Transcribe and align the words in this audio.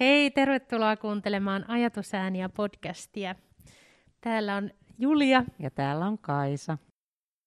Hei, 0.00 0.30
tervetuloa 0.30 0.96
kuuntelemaan 0.96 1.70
Ajatusääniä 1.70 2.48
podcastia. 2.48 3.34
Täällä 4.20 4.56
on 4.56 4.70
Julia. 4.98 5.44
Ja 5.58 5.70
täällä 5.70 6.06
on 6.06 6.18
Kaisa. 6.18 6.78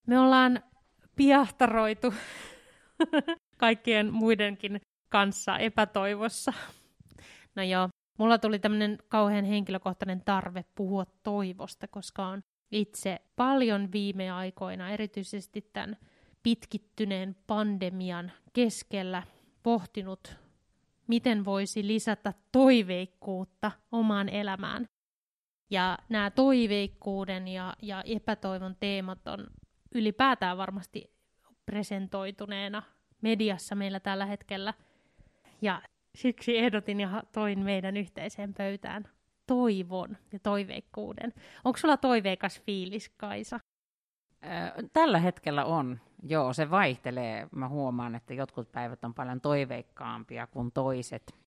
Me 0.07 0.19
ollaan 0.19 0.63
piahtaroitu 1.15 2.13
kaikkien 3.57 4.13
muidenkin 4.13 4.81
kanssa 5.09 5.57
epätoivossa. 5.57 6.53
No 7.55 7.63
joo, 7.63 7.89
mulla 8.19 8.37
tuli 8.37 8.59
tämmöinen 8.59 8.97
kauhean 9.07 9.45
henkilökohtainen 9.45 10.21
tarve 10.25 10.65
puhua 10.75 11.05
toivosta, 11.23 11.87
koska 11.87 12.25
on 12.25 12.41
itse 12.71 13.21
paljon 13.35 13.91
viime 13.91 14.31
aikoina, 14.31 14.89
erityisesti 14.89 15.69
tämän 15.73 15.97
pitkittyneen 16.43 17.35
pandemian 17.47 18.31
keskellä 18.53 19.23
pohtinut, 19.63 20.42
miten 21.07 21.45
voisi 21.45 21.87
lisätä 21.87 22.33
toiveikkuutta 22.51 23.71
omaan 23.91 24.29
elämään. 24.29 24.85
Ja 25.69 25.97
nämä 26.09 26.31
toiveikkuuden 26.31 27.47
ja, 27.47 27.73
ja 27.81 28.03
epätoivon 28.05 28.75
teemat 28.79 29.27
on 29.27 29.47
ylipäätään 29.95 30.57
varmasti 30.57 31.13
presentoituneena 31.65 32.83
mediassa 33.21 33.75
meillä 33.75 33.99
tällä 33.99 34.25
hetkellä. 34.25 34.73
Ja 35.61 35.81
siksi 36.15 36.57
ehdotin 36.57 36.99
ja 36.99 37.23
toin 37.31 37.59
meidän 37.59 37.97
yhteiseen 37.97 38.53
pöytään 38.53 39.09
toivon 39.47 40.17
ja 40.31 40.39
toiveikkuuden. 40.39 41.33
Onko 41.63 41.77
sulla 41.77 41.97
toiveikas 41.97 42.61
fiilis, 42.61 43.09
Kaisa? 43.17 43.59
Tällä 44.93 45.19
hetkellä 45.19 45.65
on. 45.65 45.99
Joo, 46.23 46.53
se 46.53 46.71
vaihtelee. 46.71 47.47
Mä 47.55 47.69
huomaan, 47.69 48.15
että 48.15 48.33
jotkut 48.33 48.71
päivät 48.71 49.03
on 49.03 49.13
paljon 49.13 49.41
toiveikkaampia 49.41 50.47
kuin 50.47 50.71
toiset. 50.71 51.42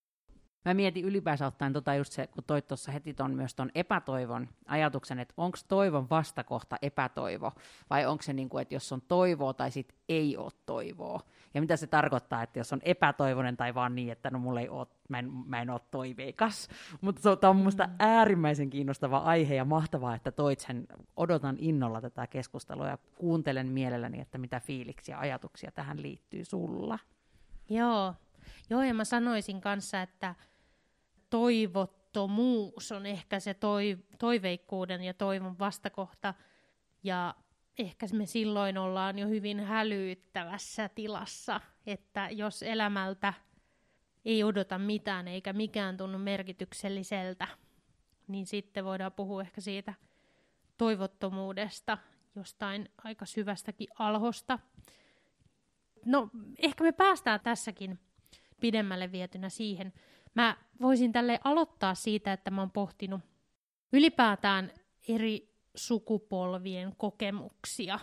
Mä 0.66 0.74
mietin 0.74 1.04
ylipäänsä 1.04 1.46
ottaen 1.46 1.72
tota 1.72 1.94
just 1.94 2.12
se, 2.12 2.26
kun 2.26 2.44
toit 2.46 2.66
tuossa 2.66 2.92
heti 2.92 3.14
ton, 3.14 3.34
myös 3.34 3.54
ton 3.54 3.70
epätoivon 3.74 4.48
ajatuksen, 4.66 5.18
että 5.18 5.34
onko 5.36 5.58
toivon 5.68 6.10
vastakohta 6.10 6.76
epätoivo, 6.82 7.52
vai 7.90 8.06
onko 8.06 8.22
se 8.22 8.32
niin 8.32 8.48
kuin, 8.48 8.62
että 8.62 8.74
jos 8.74 8.92
on 8.92 9.02
toivoa 9.08 9.54
tai 9.54 9.70
sit 9.70 9.94
ei 10.08 10.36
ole 10.36 10.52
toivoa. 10.66 11.20
Ja 11.54 11.60
mitä 11.60 11.76
se 11.76 11.86
tarkoittaa, 11.86 12.42
että 12.42 12.58
jos 12.58 12.72
on 12.72 12.80
epätoivoinen 12.82 13.56
tai 13.56 13.74
vaan 13.74 13.94
niin, 13.94 14.12
että 14.12 14.30
no 14.30 14.38
mulla 14.38 14.60
ei 14.60 14.68
ole, 14.68 14.86
mä 15.08 15.18
en, 15.18 15.32
mä 15.46 15.62
en 15.62 15.70
ole 15.70 15.80
toiveikas. 15.90 16.68
Mutta 17.00 17.22
se 17.22 17.46
on 17.48 17.56
minusta 17.56 17.86
mm. 17.86 17.94
äärimmäisen 17.98 18.70
kiinnostava 18.70 19.18
aihe 19.18 19.54
ja 19.54 19.64
mahtavaa, 19.64 20.14
että 20.14 20.32
toit 20.32 20.60
sen. 20.60 20.86
Odotan 21.16 21.56
innolla 21.58 22.00
tätä 22.00 22.26
keskustelua 22.26 22.88
ja 22.88 22.98
kuuntelen 23.14 23.66
mielelläni, 23.66 24.20
että 24.20 24.38
mitä 24.38 24.60
fiiliksiä 24.60 25.16
ja 25.16 25.20
ajatuksia 25.20 25.72
tähän 25.72 26.02
liittyy 26.02 26.44
sulla. 26.44 26.98
Joo, 27.68 28.14
Joo 28.70 28.82
ja 28.82 28.94
mä 28.94 29.04
sanoisin 29.04 29.60
kanssa, 29.60 30.02
että 30.02 30.34
toivottomuus 31.30 32.92
on 32.92 33.06
ehkä 33.06 33.40
se 33.40 33.54
toi, 33.54 33.98
toiveikkuuden 34.18 35.02
ja 35.02 35.14
toivon 35.14 35.58
vastakohta. 35.58 36.34
Ja 37.02 37.34
ehkä 37.78 38.06
me 38.12 38.26
silloin 38.26 38.78
ollaan 38.78 39.18
jo 39.18 39.28
hyvin 39.28 39.60
hälyttävässä 39.60 40.88
tilassa, 40.88 41.60
että 41.86 42.28
jos 42.30 42.62
elämältä 42.62 43.32
ei 44.24 44.44
odota 44.44 44.78
mitään 44.78 45.28
eikä 45.28 45.52
mikään 45.52 45.96
tunnu 45.96 46.18
merkitykselliseltä, 46.18 47.48
niin 48.28 48.46
sitten 48.46 48.84
voidaan 48.84 49.12
puhua 49.12 49.42
ehkä 49.42 49.60
siitä 49.60 49.94
toivottomuudesta, 50.76 51.98
jostain 52.34 52.88
aika 53.04 53.26
syvästäkin 53.26 53.88
alhosta. 53.98 54.58
No, 56.04 56.30
ehkä 56.58 56.84
me 56.84 56.92
päästään 56.92 57.40
tässäkin 57.40 57.98
pidemmälle 58.60 59.12
vietynä 59.12 59.48
siihen, 59.48 59.92
Mä 60.36 60.56
voisin 60.80 61.12
tälle 61.12 61.40
aloittaa 61.44 61.94
siitä, 61.94 62.32
että 62.32 62.50
mä 62.50 62.62
oon 62.62 62.70
pohtinut 62.70 63.20
ylipäätään 63.92 64.72
eri 65.08 65.48
sukupolvien 65.74 66.96
kokemuksia 66.96 67.98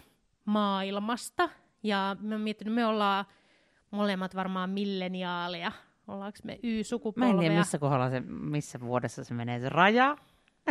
maailmasta. 0.46 1.50
Ja 1.84 2.16
mä 2.20 2.38
miettinyt, 2.38 2.74
me 2.74 2.86
ollaan 2.86 3.26
molemmat 3.92 4.36
varmaan 4.36 4.70
milleniaaleja. 4.70 5.72
Ollaanko 6.08 6.40
me 6.44 6.60
Y-sukupolveja? 6.64 7.34
Mä 7.34 7.40
en 7.40 7.40
tiedä, 7.40 7.60
missä 7.60 7.80
kohdalla 7.80 8.10
se, 8.10 8.20
missä 8.20 8.80
vuodessa 8.80 9.24
se 9.24 9.34
menee 9.34 9.60
se 9.60 9.70
raja. 9.70 10.18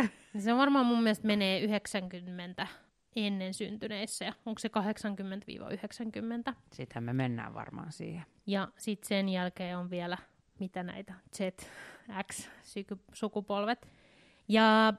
Se 0.39 0.53
on 0.53 0.59
varmaan 0.59 0.85
mun 0.85 1.03
mielestä 1.03 1.27
menee 1.27 1.59
90 1.59 2.67
ennen 3.15 3.53
syntyneissä, 3.53 4.25
ja 4.25 4.33
onko 4.45 4.59
se 4.59 4.69
80-90? 6.51 6.53
Sittenhän 6.71 7.03
me 7.03 7.13
mennään 7.13 7.53
varmaan 7.53 7.91
siihen. 7.91 8.25
Ja 8.47 8.67
sitten 8.77 9.07
sen 9.07 9.29
jälkeen 9.29 9.77
on 9.77 9.89
vielä 9.89 10.17
mitä 10.59 10.83
näitä 10.83 11.13
Z, 11.35 11.39
X 12.31 12.49
sukupolvet. 13.13 13.87
Ja 14.47 14.93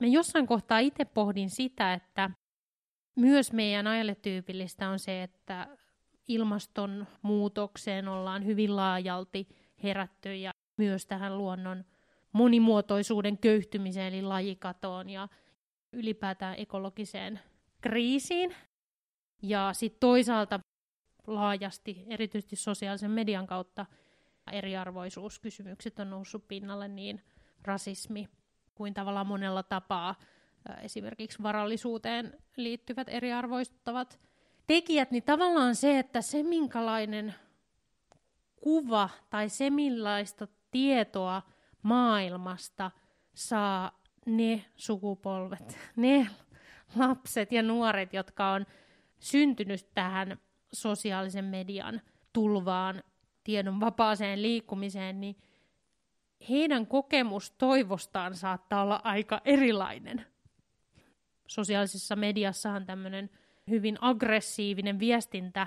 me 0.00 0.06
jossain 0.06 0.46
kohtaa 0.46 0.78
itse 0.78 1.04
pohdin 1.04 1.50
sitä, 1.50 1.94
että 1.94 2.30
myös 3.14 3.52
meidän 3.52 3.86
ajalle 3.86 4.14
tyypillistä 4.14 4.88
on 4.88 4.98
se, 4.98 5.22
että 5.22 5.76
ilmastonmuutokseen 6.28 8.08
ollaan 8.08 8.44
hyvin 8.44 8.76
laajalti 8.76 9.48
herätty 9.82 10.34
ja 10.34 10.52
myös 10.76 11.06
tähän 11.06 11.38
luonnon 11.38 11.84
monimuotoisuuden 12.32 13.38
köyhtymiseen 13.38 14.14
eli 14.14 14.22
lajikatoon 14.22 15.10
ja 15.10 15.28
ylipäätään 15.92 16.54
ekologiseen 16.58 17.40
kriisiin. 17.80 18.54
Ja 19.42 19.70
sitten 19.72 20.00
toisaalta 20.00 20.60
laajasti, 21.26 22.04
erityisesti 22.06 22.56
sosiaalisen 22.56 23.10
median 23.10 23.46
kautta, 23.46 23.86
eriarvoisuuskysymykset 24.52 25.98
on 25.98 26.10
noussut 26.10 26.48
pinnalle, 26.48 26.88
niin 26.88 27.22
rasismi 27.62 28.28
kuin 28.74 28.94
tavallaan 28.94 29.26
monella 29.26 29.62
tapaa 29.62 30.14
esimerkiksi 30.82 31.42
varallisuuteen 31.42 32.38
liittyvät 32.56 33.08
eriarvoistuttavat 33.08 34.20
tekijät, 34.66 35.10
niin 35.10 35.22
tavallaan 35.22 35.74
se, 35.74 35.98
että 35.98 36.20
se 36.20 36.42
minkälainen 36.42 37.34
kuva 38.56 39.10
tai 39.30 39.48
se 39.48 39.70
millaista 39.70 40.48
tietoa 40.70 41.42
maailmasta 41.82 42.90
saa 43.34 44.02
ne 44.26 44.64
sukupolvet, 44.76 45.78
ne 45.96 46.28
lapset 46.96 47.52
ja 47.52 47.62
nuoret, 47.62 48.12
jotka 48.12 48.52
on 48.52 48.66
syntynyt 49.18 49.94
tähän 49.94 50.38
sosiaalisen 50.72 51.44
median 51.44 52.00
tulvaan 52.32 53.02
tiedon 53.46 53.80
vapaaseen 53.80 54.42
liikkumiseen, 54.42 55.20
niin 55.20 55.36
heidän 56.48 56.86
kokemus 56.86 57.50
toivostaan 57.50 58.34
saattaa 58.34 58.82
olla 58.82 59.00
aika 59.04 59.40
erilainen. 59.44 60.26
Sosiaalisessa 61.46 62.16
mediassahan 62.16 62.86
tämmöinen 62.86 63.30
hyvin 63.70 63.98
aggressiivinen 64.00 64.98
viestintä 64.98 65.66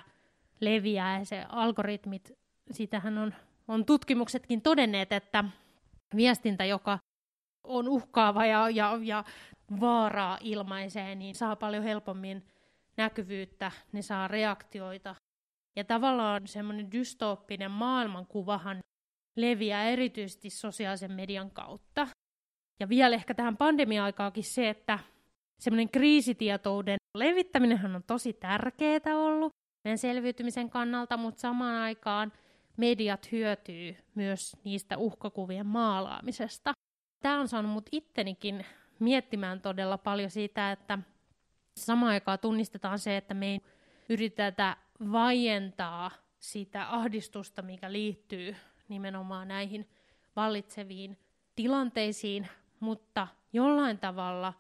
leviää 0.59 1.19
ja 1.19 1.25
se 1.25 1.45
algoritmit, 1.50 2.31
sitähän 2.72 3.18
on, 3.18 3.34
on 3.68 3.85
tutkimuksetkin 3.85 4.62
todenneet, 4.62 5.12
että 5.12 5.44
viestintä, 6.16 6.66
joka 6.66 7.00
on 7.63 7.88
uhkaava 7.88 8.45
ja, 8.45 8.69
ja, 8.69 9.00
ja 9.01 9.23
vaaraa 9.79 10.38
ilmaisee, 10.41 11.16
niin 11.16 11.35
saa 11.35 11.56
paljon 11.56 11.84
helpommin 11.84 12.45
näkyvyyttä, 12.97 13.72
ne 13.91 14.01
saa 14.01 14.28
reaktioita, 14.28 15.16
ja 15.75 15.84
tavallaan 15.84 16.47
semmoinen 16.47 16.91
dystooppinen 16.91 17.72
maailmankuvahan 17.72 18.80
leviää 19.35 19.90
erityisesti 19.90 20.50
sosiaalisen 20.50 21.12
median 21.12 21.52
kautta. 21.52 22.07
Ja 22.80 22.90
vielä 22.90 23.16
ehkä 23.16 23.34
tähän 23.34 23.57
pandemia-aikaakin 23.57 24.44
se, 24.44 24.69
että 24.69 25.00
semmoinen 25.60 25.89
kriisitietouden 25.89 26.98
levittäminen 27.18 27.95
on 27.95 28.04
tosi 28.07 28.33
tärkeää 28.33 29.16
ollut 29.16 29.54
meidän 29.83 29.98
selviytymisen 29.98 30.69
kannalta, 30.69 31.18
mutta 31.18 31.42
samaan 31.42 31.75
aikaan 31.75 32.33
mediat 32.77 33.31
hyötyy 33.31 33.98
myös 34.15 34.57
niistä 34.63 34.98
uhkakuvien 34.98 35.65
maalaamisesta. 35.65 36.74
Tämä 37.19 37.39
on 37.39 37.48
saanut 37.48 37.72
mut 37.72 37.89
ittenikin 37.92 38.65
miettimään 39.00 39.62
todella 39.62 39.98
paljon 39.98 40.30
siitä, 40.30 40.72
että 40.72 41.00
samaan 41.80 42.12
aikaan 42.12 42.39
tunnistetaan 42.39 43.00
se, 43.00 43.18
että 43.18 43.33
me 43.33 43.48
ei 43.48 43.62
yritetä 44.10 44.77
vaientaa 45.12 46.12
sitä 46.40 46.94
ahdistusta, 46.94 47.62
mikä 47.62 47.92
liittyy 47.92 48.56
nimenomaan 48.88 49.48
näihin 49.48 49.90
vallitseviin 50.36 51.18
tilanteisiin, 51.56 52.48
mutta 52.80 53.28
jollain 53.54 54.00
tavalla 54.00 54.54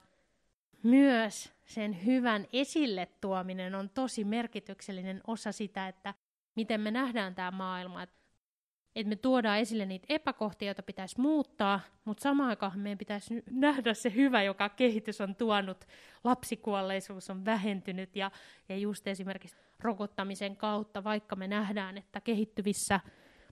myös 0.83 1.53
sen 1.65 2.05
hyvän 2.05 2.47
esille 2.53 3.07
tuominen 3.21 3.75
on 3.75 3.89
tosi 3.89 4.23
merkityksellinen 4.23 5.21
osa 5.27 5.51
sitä, 5.51 5.87
että 5.87 6.13
miten 6.55 6.81
me 6.81 6.91
nähdään 6.91 7.35
tämä 7.35 7.51
maailma. 7.51 8.03
Että 8.03 9.09
me 9.09 9.15
tuodaan 9.15 9.59
esille 9.59 9.85
niitä 9.85 10.05
epäkohtia, 10.09 10.67
joita 10.67 10.83
pitäisi 10.83 11.21
muuttaa, 11.21 11.79
mutta 12.05 12.21
samaan 12.21 12.49
aikaan 12.49 12.79
meidän 12.79 12.97
pitäisi 12.97 13.43
nähdä 13.51 13.93
se 13.93 14.15
hyvä, 14.15 14.43
joka 14.43 14.69
kehitys 14.69 15.21
on 15.21 15.35
tuonut. 15.35 15.85
Lapsikuolleisuus 16.23 17.29
on 17.29 17.45
vähentynyt 17.45 18.15
ja, 18.15 18.31
ja 18.69 18.77
just 18.77 19.07
esimerkiksi 19.07 19.55
rokottamisen 19.79 20.55
kautta, 20.55 21.03
vaikka 21.03 21.35
me 21.35 21.47
nähdään, 21.47 21.97
että 21.97 22.21
kehittyvissä 22.21 22.99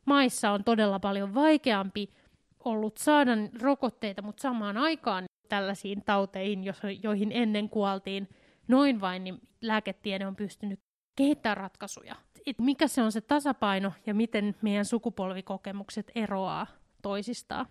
maissa 0.06 0.52
on 0.52 0.64
todella 0.64 1.00
paljon 1.00 1.34
vaikeampi 1.34 2.10
ollut 2.66 2.98
saada 2.98 3.32
rokotteita, 3.62 4.22
mutta 4.22 4.42
samaan 4.42 4.78
aikaan 4.78 5.26
tällaisiin 5.50 6.04
tauteihin, 6.06 6.64
joihin 7.04 7.32
ennen 7.32 7.70
kuoltiin 7.70 8.30
noin 8.68 9.02
vain, 9.02 9.24
niin 9.24 9.42
lääketiede 9.62 10.28
on 10.28 10.36
pystynyt 10.36 10.80
kehittämään 11.16 11.58
ratkaisuja. 11.58 12.16
Et 12.46 12.60
mikä 12.60 12.88
se 12.88 13.02
on 13.02 13.12
se 13.12 13.22
tasapaino 13.22 13.94
ja 14.06 14.14
miten 14.14 14.56
meidän 14.62 14.86
sukupolvikokemukset 14.86 16.12
eroaa 16.16 16.68
toisistaan. 17.02 17.66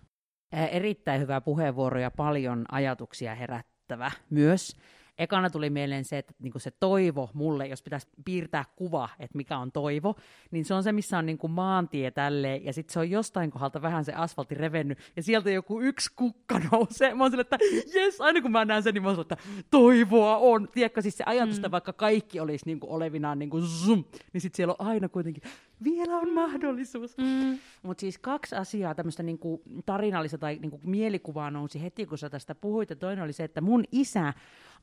Erittäin 0.71 1.21
hyvä 1.21 1.41
puheenvuoro 1.41 1.99
ja 1.99 2.11
paljon 2.11 2.65
ajatuksia 2.71 3.35
herättävä 3.35 4.11
myös 4.29 4.77
ekana 5.17 5.49
tuli 5.49 5.69
mieleen 5.69 6.05
se, 6.05 6.17
että 6.17 6.33
niin 6.39 6.53
se 6.57 6.71
toivo 6.71 7.29
mulle, 7.33 7.67
jos 7.67 7.81
pitäisi 7.81 8.07
piirtää 8.25 8.65
kuva, 8.75 9.09
että 9.19 9.37
mikä 9.37 9.57
on 9.57 9.71
toivo, 9.71 10.15
niin 10.51 10.65
se 10.65 10.73
on 10.73 10.83
se, 10.83 10.91
missä 10.91 11.17
on 11.17 11.25
niin 11.25 11.37
kuin 11.37 11.51
maantie 11.51 12.11
tälleen, 12.11 12.65
ja 12.65 12.73
sitten 12.73 12.93
se 12.93 12.99
on 12.99 13.09
jostain 13.09 13.51
kohdalta 13.51 13.81
vähän 13.81 14.05
se 14.05 14.13
asfaltti 14.13 14.55
revennyt, 14.55 14.99
ja 15.15 15.23
sieltä 15.23 15.51
joku 15.51 15.81
yksi 15.81 16.11
kukka 16.15 16.61
nousee. 16.71 17.13
Mä 17.13 17.23
oon 17.23 17.31
sille, 17.31 17.41
että 17.41 17.57
jes, 17.93 18.21
aina 18.21 18.41
kun 18.41 18.51
mä 18.51 18.65
näen 18.65 18.83
sen, 18.83 18.93
niin 18.93 19.03
mä 19.03 19.09
oon 19.09 19.15
sille, 19.15 19.27
että 19.31 19.65
toivoa 19.71 20.37
on. 20.37 20.67
Tiedätkö, 20.73 21.01
siis 21.01 21.17
se 21.17 21.23
ajatus, 21.27 21.61
mm. 21.61 21.71
vaikka 21.71 21.93
kaikki 21.93 22.39
olisi 22.39 22.65
niin 22.65 22.79
kuin 22.79 22.91
olevinaan 22.91 23.39
niin 23.39 23.49
kuin 23.49 23.63
zoom, 23.63 24.03
niin 24.33 24.41
sitten 24.41 24.57
siellä 24.57 24.75
on 24.79 24.87
aina 24.87 25.09
kuitenkin, 25.09 25.43
vielä 25.83 26.17
on 26.17 26.33
mahdollisuus. 26.33 27.17
Mm. 27.17 27.57
Mutta 27.83 28.01
siis 28.01 28.17
kaksi 28.17 28.55
asiaa, 28.55 28.95
tämmöistä 28.95 29.23
niin 29.23 29.39
kuin 29.39 29.61
tarinallista 29.85 30.37
tai 30.37 30.59
niin 30.61 30.71
kuin 30.71 30.81
mielikuvaa 30.85 31.51
nousi 31.51 31.81
heti, 31.81 32.05
kun 32.05 32.17
sä 32.17 32.29
tästä 32.29 32.55
puhuit, 32.55 32.89
ja 32.89 32.95
toinen 32.95 33.23
oli 33.23 33.33
se, 33.33 33.43
että 33.43 33.61
mun 33.61 33.83
isä 33.91 34.33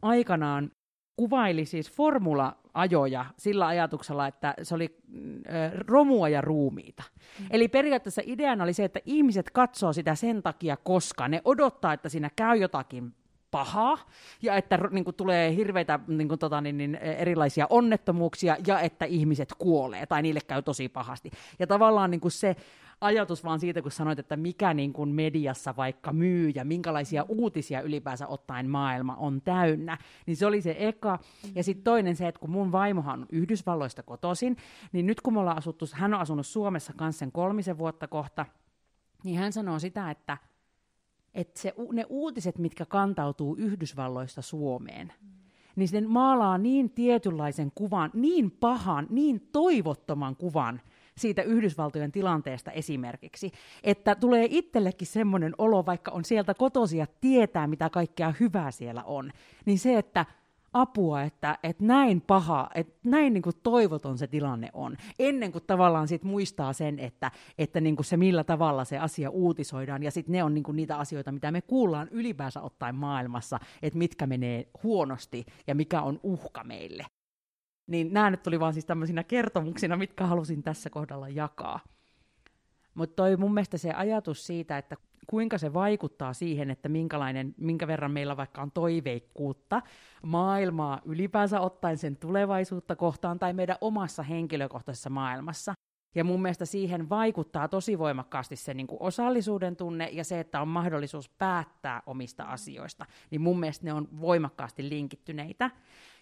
aikanaan 0.05 0.71
kuvaili 1.17 1.65
siis 1.65 1.91
formula-ajoja 1.91 3.25
sillä 3.39 3.67
ajatuksella, 3.67 4.27
että 4.27 4.55
se 4.63 4.75
oli 4.75 4.97
ö, 5.15 5.51
romua 5.87 6.29
ja 6.29 6.41
ruumiita. 6.41 7.03
Mm. 7.41 7.47
Eli 7.51 7.69
periaatteessa 7.69 8.23
ideana 8.25 8.65
oli 8.65 8.73
se, 8.73 8.85
että 8.85 9.01
ihmiset 9.05 9.51
katsoo 9.51 9.93
sitä 9.93 10.15
sen 10.15 10.43
takia, 10.43 10.77
koska 10.77 11.29
ne 11.29 11.43
odottaa, 11.45 11.93
että 11.93 12.09
siinä 12.09 12.31
käy 12.37 12.57
jotakin 12.57 13.15
pahaa, 13.51 13.99
ja 14.43 14.57
että 14.57 14.79
niin 14.91 15.05
kuin, 15.05 15.17
tulee 15.17 15.57
hirveitä 15.57 16.01
niin 16.07 16.29
kuin, 16.29 16.39
tota, 16.39 16.61
niin, 16.61 16.77
niin, 16.77 16.95
erilaisia 16.95 17.67
onnettomuuksia, 17.71 18.57
ja 18.67 18.81
että 18.81 19.05
ihmiset 19.05 19.49
kuolee, 19.59 20.07
tai 20.07 20.23
niille 20.23 20.41
käy 20.47 20.63
tosi 20.63 20.89
pahasti. 20.89 21.31
Ja 21.59 21.67
tavallaan 21.67 22.11
niin 22.11 22.21
kuin 22.21 22.33
se 22.33 22.57
ajatus 23.01 23.45
vaan 23.45 23.61
siitä, 23.61 23.83
kun 23.83 23.91
sanoit, 23.91 24.19
että 24.19 24.37
mikä 24.37 24.75
niin 24.75 24.93
kuin 24.93 25.09
mediassa 25.09 25.77
vaikka 25.77 26.13
myy 26.13 26.53
ja 26.55 26.65
minkälaisia 26.65 27.25
uutisia 27.29 27.81
ylipäänsä 27.81 28.27
ottaen 28.27 28.71
maailma 28.71 29.17
on 29.17 29.43
täynnä, 29.43 29.99
niin 30.27 30.37
se 30.37 30.47
oli 30.47 30.63
se 30.63 30.77
eka. 30.79 31.19
Ja 31.55 31.65
sitten 31.65 31.85
toinen 31.85 32.17
se, 32.17 32.29
että 32.29 32.41
kun 32.41 32.51
mun 32.51 32.73
vaimohan 32.73 33.21
on 33.21 33.27
Yhdysvalloista 33.33 34.03
kotoisin, 34.03 34.57
niin 34.93 35.07
nyt 35.07 35.21
kun 35.21 35.33
me 35.33 35.41
ollaan 35.41 35.59
asuttu, 35.59 35.87
hän 35.93 36.15
on 36.15 36.21
asunut 36.21 36.47
Suomessa 36.47 36.93
kanssa 36.97 37.19
sen 37.19 37.33
kolmisen 37.33 37.79
vuotta 37.79 38.09
kohta, 38.09 38.47
niin 39.25 39.39
hän 39.39 39.53
sanoo 39.53 39.79
sitä, 39.79 40.11
että, 40.11 40.39
että 41.35 41.61
se, 41.61 41.75
ne 41.93 42.07
uutiset, 42.09 42.59
mitkä 42.59 42.87
kantautuu 42.87 43.57
Yhdysvalloista 43.59 44.43
Suomeen, 44.43 45.13
niin 45.77 45.89
se 45.89 46.01
maalaa 46.01 46.59
niin 46.59 46.91
tietynlaisen 46.91 47.73
kuvan, 47.75 48.11
niin 48.15 48.51
pahan, 48.51 49.07
niin 49.11 49.49
toivottoman 49.53 50.37
kuvan, 50.37 50.81
siitä 51.17 51.43
Yhdysvaltojen 51.43 52.13
tilanteesta 52.13 52.71
esimerkiksi, 52.71 53.53
että 53.83 54.15
tulee 54.15 54.47
itsellekin 54.51 55.07
semmoinen 55.07 55.55
olo, 55.59 55.87
vaikka 55.87 56.11
on 56.11 56.25
sieltä 56.25 56.55
kotosia 56.55 57.07
tietää, 57.21 57.67
mitä 57.67 57.91
kaikkea 57.91 58.35
hyvää 58.41 58.71
siellä 58.71 59.03
on, 59.03 59.31
niin 59.65 59.79
se, 59.79 59.99
että 59.99 60.27
apua, 60.75 61.23
että, 61.23 61.59
että 61.63 61.85
näin 61.85 62.21
paha, 62.21 62.71
että 62.75 62.95
näin 63.05 63.33
niin 63.33 63.43
kuin 63.43 63.57
toivoton 63.63 64.19
se 64.19 64.27
tilanne 64.27 64.69
on, 64.73 64.97
ennen 65.19 65.53
kuin 65.53 65.65
tavallaan 65.67 66.09
sit 66.09 66.25
muistaa 66.25 66.73
sen, 66.73 66.99
että, 66.99 67.31
että 67.59 67.81
niin 67.81 67.97
kuin 67.97 68.07
se 68.07 68.17
millä 68.17 68.45
tavalla 68.45 68.85
se 68.85 68.99
asia 68.99 69.31
uutisoidaan, 69.31 70.03
ja 70.03 70.11
sitten 70.11 70.33
ne 70.33 70.45
on 70.45 70.55
niin 70.55 70.65
kuin 70.65 70.77
niitä 70.77 70.97
asioita, 70.97 71.33
mitä 71.33 71.51
me 71.51 71.63
kuullaan 71.63 72.09
ylipäänsä 72.11 72.61
ottaen 72.61 72.95
maailmassa, 72.95 73.61
että 73.83 73.99
mitkä 73.99 74.27
menee 74.27 74.69
huonosti 74.83 75.47
ja 75.67 75.75
mikä 75.75 76.03
on 76.03 76.21
uhka 76.23 76.65
meille. 76.65 77.07
Niin 77.87 78.13
nämä 78.13 78.31
nyt 78.31 78.43
tuli 78.43 78.61
vaan 78.61 78.73
siis 78.73 78.85
tämmöisinä 78.87 79.25
kertomuksina, 79.25 79.97
mitkä 79.97 80.27
halusin 80.27 80.63
tässä 80.63 80.91
kohdalla 80.91 81.29
jakaa. 81.29 81.81
Mutta 82.95 83.17
toi 83.17 83.37
mun 83.37 83.55
mielestä 83.55 83.79
se 83.79 83.93
ajatus 83.93 84.47
siitä, 84.47 84.79
että 84.79 84.97
kuinka 85.27 85.59
se 85.59 85.73
vaikuttaa 85.73 86.33
siihen, 86.33 86.71
että 86.71 86.89
minkälainen, 86.89 87.55
minkä 87.57 87.87
verran 87.87 88.11
meillä 88.11 88.37
vaikka 88.37 88.63
on 88.63 88.73
toiveikkuutta 88.73 89.83
maailmaa 90.23 91.01
ylipäänsä 91.05 91.61
ottaen 91.61 91.99
sen 91.99 92.17
tulevaisuutta 92.17 92.97
kohtaan 92.97 93.39
tai 93.39 93.53
meidän 93.53 93.77
omassa 93.81 94.23
henkilökohtaisessa 94.23 95.11
maailmassa. 95.11 95.75
Ja 96.15 96.25
mun 96.25 96.43
mielestä 96.43 96.65
siihen 96.65 97.09
vaikuttaa 97.09 97.69
tosi 97.69 97.99
voimakkaasti 97.99 98.57
se 98.57 98.75
niin 98.75 98.87
osallisuuden 99.01 99.77
tunne 99.77 100.09
ja 100.13 100.25
se, 100.25 100.41
että 100.41 100.61
on 100.61 100.69
mahdollisuus 100.69 101.29
päättää 101.29 102.03
omista 102.07 102.45
asioista. 102.45 103.07
Niin 103.31 103.41
mun 103.41 103.61
mielestä 103.61 103.85
ne 103.85 103.93
on 103.93 104.09
voimakkaasti 104.21 104.89
linkittyneitä. 104.89 105.71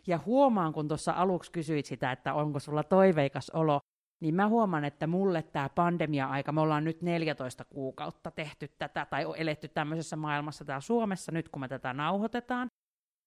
Ja 0.07 0.21
huomaan, 0.27 0.73
kun 0.73 0.89
tuossa 0.89 1.13
aluksi 1.13 1.53
kysyit 1.53 1.87
sitä, 1.87 2.13
että 2.13 2.35
onko 2.35 2.59
sulla 2.59 2.83
toiveikas 2.83 3.51
olo, 3.51 3.81
niin 4.21 4.35
mä 4.35 4.49
huomaan, 4.49 4.85
että 4.85 5.07
mulle 5.07 5.43
tämä 5.43 5.69
pandemia-aika, 5.69 6.53
me 6.53 6.61
ollaan 6.61 6.85
nyt 6.85 7.03
14 7.03 7.65
kuukautta 7.65 8.31
tehty 8.31 8.69
tätä, 8.79 9.07
tai 9.11 9.25
eletty 9.37 9.69
tämmöisessä 9.69 10.17
maailmassa 10.17 10.65
täällä 10.65 10.81
Suomessa, 10.81 11.33
nyt 11.33 11.49
kun 11.49 11.61
me 11.61 11.69
tätä 11.69 11.93
nauhoitetaan, 11.93 12.69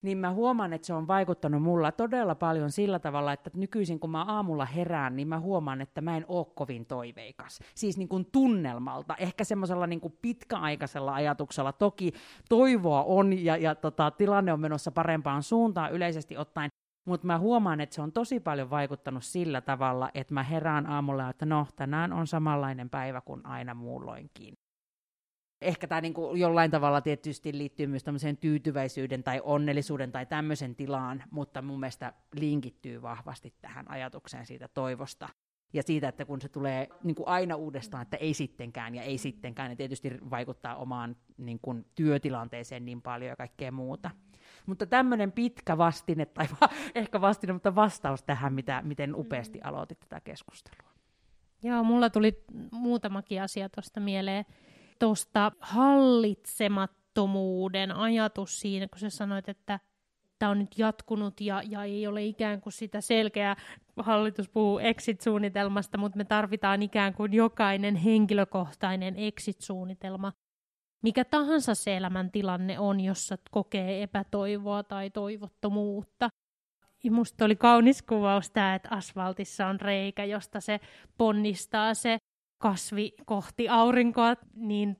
niin 0.01 0.17
mä 0.17 0.31
huomaan, 0.31 0.73
että 0.73 0.87
se 0.87 0.93
on 0.93 1.07
vaikuttanut 1.07 1.61
mulla 1.61 1.91
todella 1.91 2.35
paljon 2.35 2.71
sillä 2.71 2.99
tavalla, 2.99 3.33
että 3.33 3.49
nykyisin 3.53 3.99
kun 3.99 4.09
mä 4.09 4.23
aamulla 4.23 4.65
herään, 4.65 5.15
niin 5.15 5.27
mä 5.27 5.39
huomaan, 5.39 5.81
että 5.81 6.01
mä 6.01 6.17
en 6.17 6.25
ole 6.27 6.45
kovin 6.55 6.85
toiveikas. 6.85 7.59
Siis 7.75 7.97
niin 7.97 8.09
kuin 8.09 8.25
tunnelmalta, 8.31 9.15
ehkä 9.15 9.43
semmoisella 9.43 9.87
niin 9.87 10.01
kuin 10.01 10.17
pitkäaikaisella 10.21 11.13
ajatuksella. 11.13 11.71
Toki 11.73 12.13
toivoa 12.49 13.03
on 13.03 13.43
ja, 13.45 13.57
ja 13.57 13.75
tota, 13.75 14.11
tilanne 14.11 14.53
on 14.53 14.59
menossa 14.59 14.91
parempaan 14.91 15.43
suuntaan 15.43 15.91
yleisesti 15.91 16.37
ottaen, 16.37 16.69
mutta 17.05 17.27
mä 17.27 17.39
huomaan, 17.39 17.81
että 17.81 17.95
se 17.95 18.01
on 18.01 18.11
tosi 18.11 18.39
paljon 18.39 18.69
vaikuttanut 18.69 19.23
sillä 19.23 19.61
tavalla, 19.61 20.09
että 20.13 20.33
mä 20.33 20.43
herään 20.43 20.87
aamulla, 20.87 21.29
että 21.29 21.45
no, 21.45 21.67
tänään 21.75 22.13
on 22.13 22.27
samanlainen 22.27 22.89
päivä 22.89 23.21
kuin 23.21 23.45
aina 23.45 23.73
muulloinkin 23.73 24.53
ehkä 25.65 25.87
tämä 25.87 26.01
niinku 26.01 26.35
jollain 26.35 26.71
tavalla 26.71 27.01
tietysti 27.01 27.57
liittyy 27.57 27.87
myös 27.87 28.03
tämmöiseen 28.03 28.37
tyytyväisyyden 28.37 29.23
tai 29.23 29.41
onnellisuuden 29.43 30.11
tai 30.11 30.25
tämmöisen 30.25 30.75
tilaan, 30.75 31.23
mutta 31.31 31.61
mun 31.61 31.79
mielestä 31.79 32.13
linkittyy 32.35 33.01
vahvasti 33.01 33.53
tähän 33.61 33.91
ajatukseen 33.91 34.45
siitä 34.45 34.67
toivosta. 34.67 35.29
Ja 35.73 35.83
siitä, 35.83 36.07
että 36.07 36.25
kun 36.25 36.41
se 36.41 36.49
tulee 36.49 36.87
niin 37.03 37.15
kuin 37.15 37.27
aina 37.27 37.55
uudestaan, 37.55 38.01
että 38.01 38.17
ei 38.17 38.33
sittenkään 38.33 38.95
ja 38.95 39.01
ei 39.01 39.17
sittenkään, 39.17 39.69
niin 39.69 39.77
tietysti 39.77 40.11
vaikuttaa 40.29 40.75
omaan 40.75 41.15
niin 41.37 41.59
kuin, 41.61 41.85
työtilanteeseen 41.95 42.85
niin 42.85 43.01
paljon 43.01 43.29
ja 43.29 43.35
kaikkea 43.35 43.71
muuta. 43.71 44.11
Mutta 44.65 44.85
tämmöinen 44.85 45.31
pitkä 45.31 45.77
vastine, 45.77 46.25
tai 46.25 46.47
va- 46.61 46.69
ehkä 46.95 47.21
vastine, 47.21 47.53
mutta 47.53 47.75
vastaus 47.75 48.23
tähän, 48.23 48.53
mitä, 48.53 48.81
miten 48.85 49.15
upeasti 49.15 49.61
aloitit 49.63 49.99
tätä 49.99 50.21
keskustelua. 50.21 50.91
Joo, 51.63 51.83
mulla 51.83 52.09
tuli 52.09 52.43
muutamakin 52.71 53.41
asia 53.41 53.69
tuosta 53.69 53.99
mieleen 53.99 54.45
tuosta 54.99 55.51
hallitsemattomuuden 55.59 57.91
ajatus 57.91 58.59
siinä, 58.59 58.87
kun 58.87 58.99
sä 58.99 59.09
sanoit, 59.09 59.49
että 59.49 59.79
tämä 60.39 60.49
on 60.49 60.59
nyt 60.59 60.77
jatkunut 60.77 61.41
ja, 61.41 61.61
ja 61.69 61.83
ei 61.83 62.07
ole 62.07 62.23
ikään 62.23 62.61
kuin 62.61 62.73
sitä 62.73 63.01
selkeää, 63.01 63.55
hallitus 63.97 64.49
puhuu 64.49 64.79
exit-suunnitelmasta, 64.79 65.97
mutta 65.97 66.17
me 66.17 66.25
tarvitaan 66.25 66.81
ikään 66.81 67.13
kuin 67.13 67.33
jokainen 67.33 67.95
henkilökohtainen 67.95 69.15
exit-suunnitelma. 69.15 70.33
Mikä 71.01 71.25
tahansa 71.25 71.75
se 71.75 71.97
elämäntilanne 71.97 72.79
on, 72.79 72.99
jossa 72.99 73.37
kokee 73.51 74.03
epätoivoa 74.03 74.83
tai 74.83 75.09
toivottomuutta. 75.09 76.29
Ja 77.03 77.11
musta 77.11 77.45
oli 77.45 77.55
kaunis 77.55 78.01
kuvaus 78.01 78.51
tämä, 78.51 78.75
että 78.75 78.89
asfaltissa 78.91 79.67
on 79.67 79.81
reikä, 79.81 80.25
josta 80.25 80.61
se 80.61 80.79
ponnistaa 81.17 81.93
se 81.93 82.17
kasvi 82.57 83.13
kohti 83.25 83.69
aurinkoa, 83.69 84.35
niin 84.55 84.97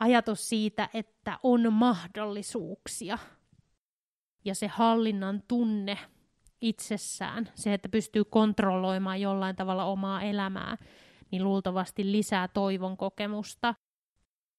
ajatus 0.00 0.48
siitä, 0.48 0.88
että 0.94 1.38
on 1.42 1.72
mahdollisuuksia 1.72 3.18
ja 4.44 4.54
se 4.54 4.66
hallinnan 4.66 5.42
tunne 5.48 5.98
itsessään, 6.60 7.48
se, 7.54 7.74
että 7.74 7.88
pystyy 7.88 8.24
kontrolloimaan 8.24 9.20
jollain 9.20 9.56
tavalla 9.56 9.84
omaa 9.84 10.22
elämää, 10.22 10.76
niin 11.30 11.44
luultavasti 11.44 12.12
lisää 12.12 12.48
toivon 12.48 12.96
kokemusta. 12.96 13.74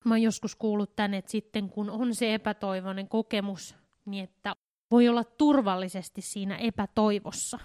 Mä 0.05 0.13
oon 0.13 0.21
joskus 0.21 0.55
kuullut 0.55 0.95
tänne, 0.95 1.17
että 1.17 1.31
sitten 1.31 1.69
kun 1.69 1.89
on 1.89 2.15
se 2.15 2.33
epätoivoinen 2.33 3.07
kokemus, 3.07 3.75
niin 4.05 4.23
että 4.23 4.55
voi 4.91 5.09
olla 5.09 5.23
turvallisesti 5.23 6.21
siinä 6.21 6.57
epätoivossa. 6.57 7.59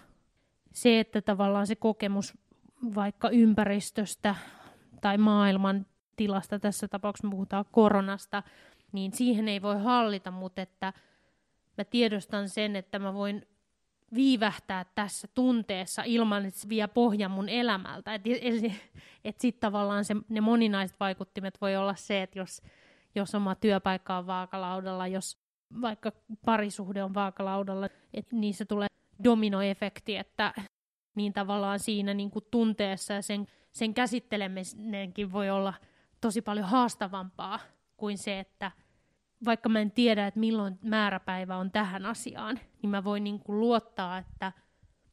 Se, 0.73 1.01
että 1.01 1.23
tavallaan 1.23 1.67
se 1.67 1.77
kokemus 1.77 2.39
vaikka 2.95 3.29
ympäristöstä, 3.29 4.35
tai 5.01 5.19
maailman 5.19 5.87
tilasta, 6.17 6.59
tässä 6.59 6.89
tapauksessa 6.89 7.31
puhutaan 7.31 7.65
koronasta, 7.71 8.43
niin 8.93 9.13
siihen 9.13 9.49
ei 9.49 9.63
voi 9.63 9.83
hallita, 9.83 10.31
mutta 10.31 10.63
että 10.63 10.93
mä 11.79 11.85
tiedostan 11.85 12.49
sen, 12.49 12.77
että 12.77 12.99
mä 12.99 13.15
voin 13.15 13.47
viivähtää 14.15 14.85
tässä 14.95 15.29
tunteessa 15.35 16.03
ilman, 16.07 16.47
että 16.47 16.61
se 16.61 16.69
vie 16.69 16.87
pohjan 16.87 17.31
mun 17.31 17.49
elämältä. 17.49 18.15
Että 18.15 18.29
et, 18.43 18.73
et 19.25 19.41
sitten 19.41 19.61
tavallaan 19.61 20.05
se, 20.05 20.17
ne 20.29 20.41
moninaiset 20.41 21.01
vaikuttimet 21.01 21.61
voi 21.61 21.77
olla 21.77 21.95
se, 21.95 22.23
että 22.23 22.39
jos, 22.39 22.63
jos 23.15 23.35
oma 23.35 23.55
työpaikka 23.55 24.19
on 24.19 24.27
vaakalaudalla, 24.27 25.07
jos 25.07 25.39
vaikka 25.81 26.13
parisuhde 26.45 27.05
on 27.05 27.15
vaakalaudalla, 27.15 27.89
että 28.15 28.37
niissä 28.37 28.65
tulee 28.65 28.89
dominoefekti, 29.25 30.17
että 30.17 30.55
niin 31.15 31.33
tavallaan 31.33 31.79
siinä 31.79 32.15
niin 32.15 32.31
kuin 32.31 32.45
tunteessa 32.51 33.15
ja 33.15 33.23
sen, 33.23 33.47
sen 33.77 33.95
käsitteleminenkin 33.95 35.33
voi 35.33 35.51
olla 35.51 35.75
tosi 36.21 36.43
paljon 36.43 36.67
haastavampaa 36.67 37.61
kuin 37.97 38.19
se, 38.19 38.39
että 38.39 38.71
vaikka 39.45 39.69
mä 39.69 39.81
en 39.81 39.91
tiedä, 39.91 40.27
että 40.27 40.41
milloin 40.41 40.79
määräpäivä 40.83 41.57
on 41.57 41.71
tähän 41.71 42.07
asiaan, 42.07 42.61
niin 42.83 42.91
mä 42.91 43.05
voin 43.05 43.25
niin 43.25 43.41
kuin 43.41 43.61
luottaa, 43.61 44.19
että 44.19 44.53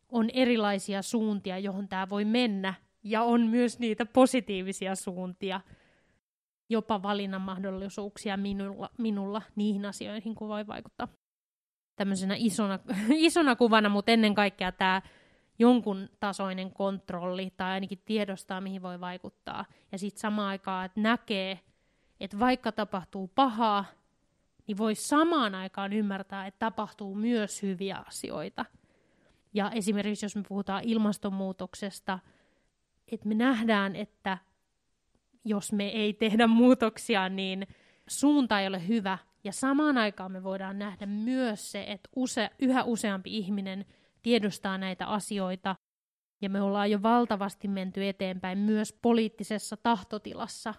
on 0.10 0.29
erilaisia 0.34 1.01
suuntia, 1.01 1.60
johon 1.60 1.88
tämä 1.88 2.10
voi 2.10 2.25
mennä, 2.25 2.74
ja 3.03 3.24
on 3.24 3.41
myös 3.41 3.79
niitä 3.79 4.05
positiivisia 4.05 4.96
suuntia, 4.96 5.62
jopa 6.70 7.03
valinnan 7.03 7.41
mahdollisuuksia 7.41 8.38
minulla, 8.38 8.89
minulla 8.98 9.41
niihin 9.55 9.86
asioihin, 9.86 10.36
kun 10.36 10.48
voi 10.48 10.67
vaikuttaa 10.67 11.08
tämmöisenä 11.96 12.36
isona, 12.38 12.79
isona 13.29 13.55
kuvana, 13.55 13.89
mutta 13.89 14.12
ennen 14.12 14.36
kaikkea 14.36 14.72
tämä 14.72 15.01
jonkun 15.60 16.10
tasoinen 16.20 16.72
kontrolli 16.72 17.54
tai 17.58 17.72
ainakin 17.72 18.02
tiedostaa, 18.06 18.62
mihin 18.62 18.82
voi 18.82 19.00
vaikuttaa. 19.00 19.66
Ja 19.92 19.98
sitten 19.98 20.22
samaan 20.22 20.48
aikaan, 20.48 20.86
että 20.86 21.02
näkee, 21.02 21.60
että 22.20 22.40
vaikka 22.40 22.72
tapahtuu 22.72 23.28
pahaa, 23.28 23.86
niin 24.68 24.78
voi 24.78 24.96
samaan 24.96 25.56
aikaan 25.56 25.94
ymmärtää, 25.94 26.48
että 26.48 26.60
tapahtuu 26.60 27.16
myös 27.16 27.62
hyviä 27.62 27.98
asioita. 28.08 28.66
Ja 29.54 29.72
esimerkiksi 29.72 30.26
jos 30.26 30.36
me 30.36 30.44
puhutaan 30.48 30.84
ilmastonmuutoksesta, 30.84 32.20
että 33.12 33.28
me 33.28 33.36
nähdään, 33.36 33.96
että 33.96 34.38
jos 35.46 35.72
me 35.72 35.88
ei 35.88 36.14
tehdä 36.14 36.48
muutoksia, 36.48 37.30
niin 37.30 37.68
suunta 38.08 38.60
ei 38.60 38.68
ole 38.68 38.88
hyvä. 38.88 39.18
Ja 39.44 39.52
samaan 39.52 39.98
aikaan 39.98 40.32
me 40.32 40.44
voidaan 40.44 40.80
nähdä 40.80 41.06
myös 41.06 41.72
se, 41.72 41.86
että 41.88 42.10
use, 42.16 42.50
yhä 42.60 42.84
useampi 42.84 43.38
ihminen 43.38 43.86
tiedostaa 44.24 44.77
näitä 44.77 45.08
asioita, 45.08 45.75
ja 46.42 46.50
me 46.50 46.62
ollaan 46.62 46.92
jo 46.92 47.01
valtavasti 47.01 47.68
menty 47.68 48.08
eteenpäin 48.08 48.58
myös 48.58 48.94
poliittisessa 49.01 49.77
tahtotilassa 49.77 50.74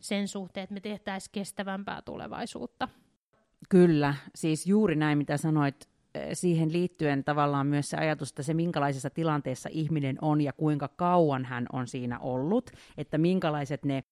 sen 0.00 0.28
suhteen, 0.28 0.64
että 0.64 0.74
me 0.74 0.80
tehtäisiin 0.80 1.32
kestävämpää 1.32 2.02
tulevaisuutta. 2.02 2.88
Kyllä, 3.68 4.14
siis 4.34 4.66
juuri 4.66 4.96
näin, 4.96 5.18
mitä 5.18 5.36
sanoit, 5.36 5.88
eh, 6.14 6.28
siihen 6.32 6.72
liittyen 6.72 7.24
tavallaan 7.24 7.66
myös 7.66 7.90
se 7.90 7.96
ajatus, 7.96 8.28
että 8.28 8.42
se 8.42 8.54
minkälaisessa 8.54 9.10
tilanteessa 9.10 9.68
ihminen 9.72 10.18
on 10.22 10.40
ja 10.40 10.52
kuinka 10.52 10.88
kauan 10.88 11.44
hän 11.44 11.66
on 11.72 11.86
siinä 11.86 12.18
ollut, 12.18 12.70
että 12.96 13.18
minkälaiset 13.18 13.84
ne 13.84 14.02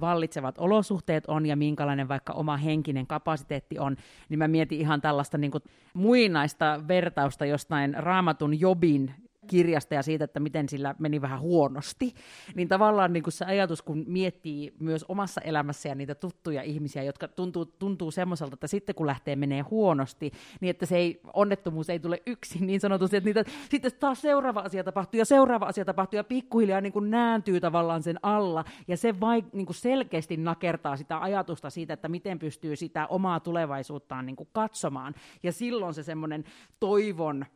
vallitsevat 0.00 0.58
olosuhteet 0.58 1.26
on 1.26 1.46
ja 1.46 1.56
minkälainen 1.56 2.08
vaikka 2.08 2.32
oma 2.32 2.56
henkinen 2.56 3.06
kapasiteetti 3.06 3.78
on, 3.78 3.96
niin 4.28 4.38
mä 4.38 4.48
mietin 4.48 4.80
ihan 4.80 5.00
tällaista 5.00 5.38
niin 5.38 5.50
kuin 5.50 5.62
muinaista 5.94 6.80
vertausta 6.88 7.46
jostain 7.46 7.94
raamatun 7.94 8.60
Jobin 8.60 9.14
kirjasta 9.46 9.94
ja 9.94 10.02
siitä, 10.02 10.24
että 10.24 10.40
miten 10.40 10.68
sillä 10.68 10.94
meni 10.98 11.20
vähän 11.20 11.40
huonosti, 11.40 12.14
niin 12.54 12.68
tavallaan 12.68 13.12
niin 13.12 13.22
kuin 13.22 13.32
se 13.32 13.44
ajatus, 13.44 13.82
kun 13.82 14.04
miettii 14.06 14.72
myös 14.80 15.04
omassa 15.08 15.40
elämässä 15.40 15.94
niitä 15.94 16.14
tuttuja 16.14 16.62
ihmisiä, 16.62 17.02
jotka 17.02 17.28
tuntuu, 17.28 17.64
tuntuu 17.64 18.10
semmoiselta, 18.10 18.54
että 18.54 18.66
sitten 18.66 18.94
kun 18.94 19.06
lähtee 19.06 19.36
menee 19.36 19.60
huonosti, 19.60 20.32
niin 20.60 20.70
että 20.70 20.86
se 20.86 20.96
ei, 20.96 21.20
onnettomuus 21.32 21.90
ei 21.90 21.98
tule 21.98 22.22
yksin 22.26 22.66
niin 22.66 22.80
sanotusti, 22.80 23.16
että 23.16 23.28
niitä, 23.28 23.44
sitten 23.70 23.92
taas 24.00 24.20
seuraava 24.22 24.60
asia 24.60 24.84
tapahtuu 24.84 25.18
ja 25.18 25.24
seuraava 25.24 25.66
asia 25.66 25.84
tapahtuu 25.84 26.16
ja 26.16 26.24
pikkuhiljaa 26.24 26.80
niin 26.80 26.92
kuin 26.92 27.10
nääntyy 27.10 27.60
tavallaan 27.60 28.02
sen 28.02 28.18
alla 28.22 28.64
ja 28.88 28.96
se 28.96 29.20
vai, 29.20 29.44
niin 29.52 29.66
kuin 29.66 29.76
selkeästi 29.76 30.36
nakertaa 30.36 30.96
sitä 30.96 31.20
ajatusta 31.20 31.70
siitä, 31.70 31.94
että 31.94 32.08
miten 32.08 32.38
pystyy 32.38 32.76
sitä 32.76 33.06
omaa 33.06 33.40
tulevaisuuttaan 33.40 34.26
niin 34.26 34.36
kuin 34.36 34.48
katsomaan. 34.52 35.14
Ja 35.42 35.52
silloin 35.52 35.94
se 35.94 36.02
semmoinen 36.02 36.44
toivon 36.80 37.46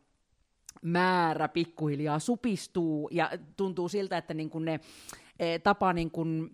määrä 0.81 1.47
pikkuhiljaa 1.47 2.19
supistuu 2.19 3.09
ja 3.11 3.31
tuntuu 3.57 3.89
siltä, 3.89 4.17
että 4.17 4.33
niin 4.33 4.49
kuin 4.49 4.65
ne 4.65 4.79
e, 5.39 5.59
tapa 5.59 5.93
niin 5.93 6.11
kuin 6.11 6.49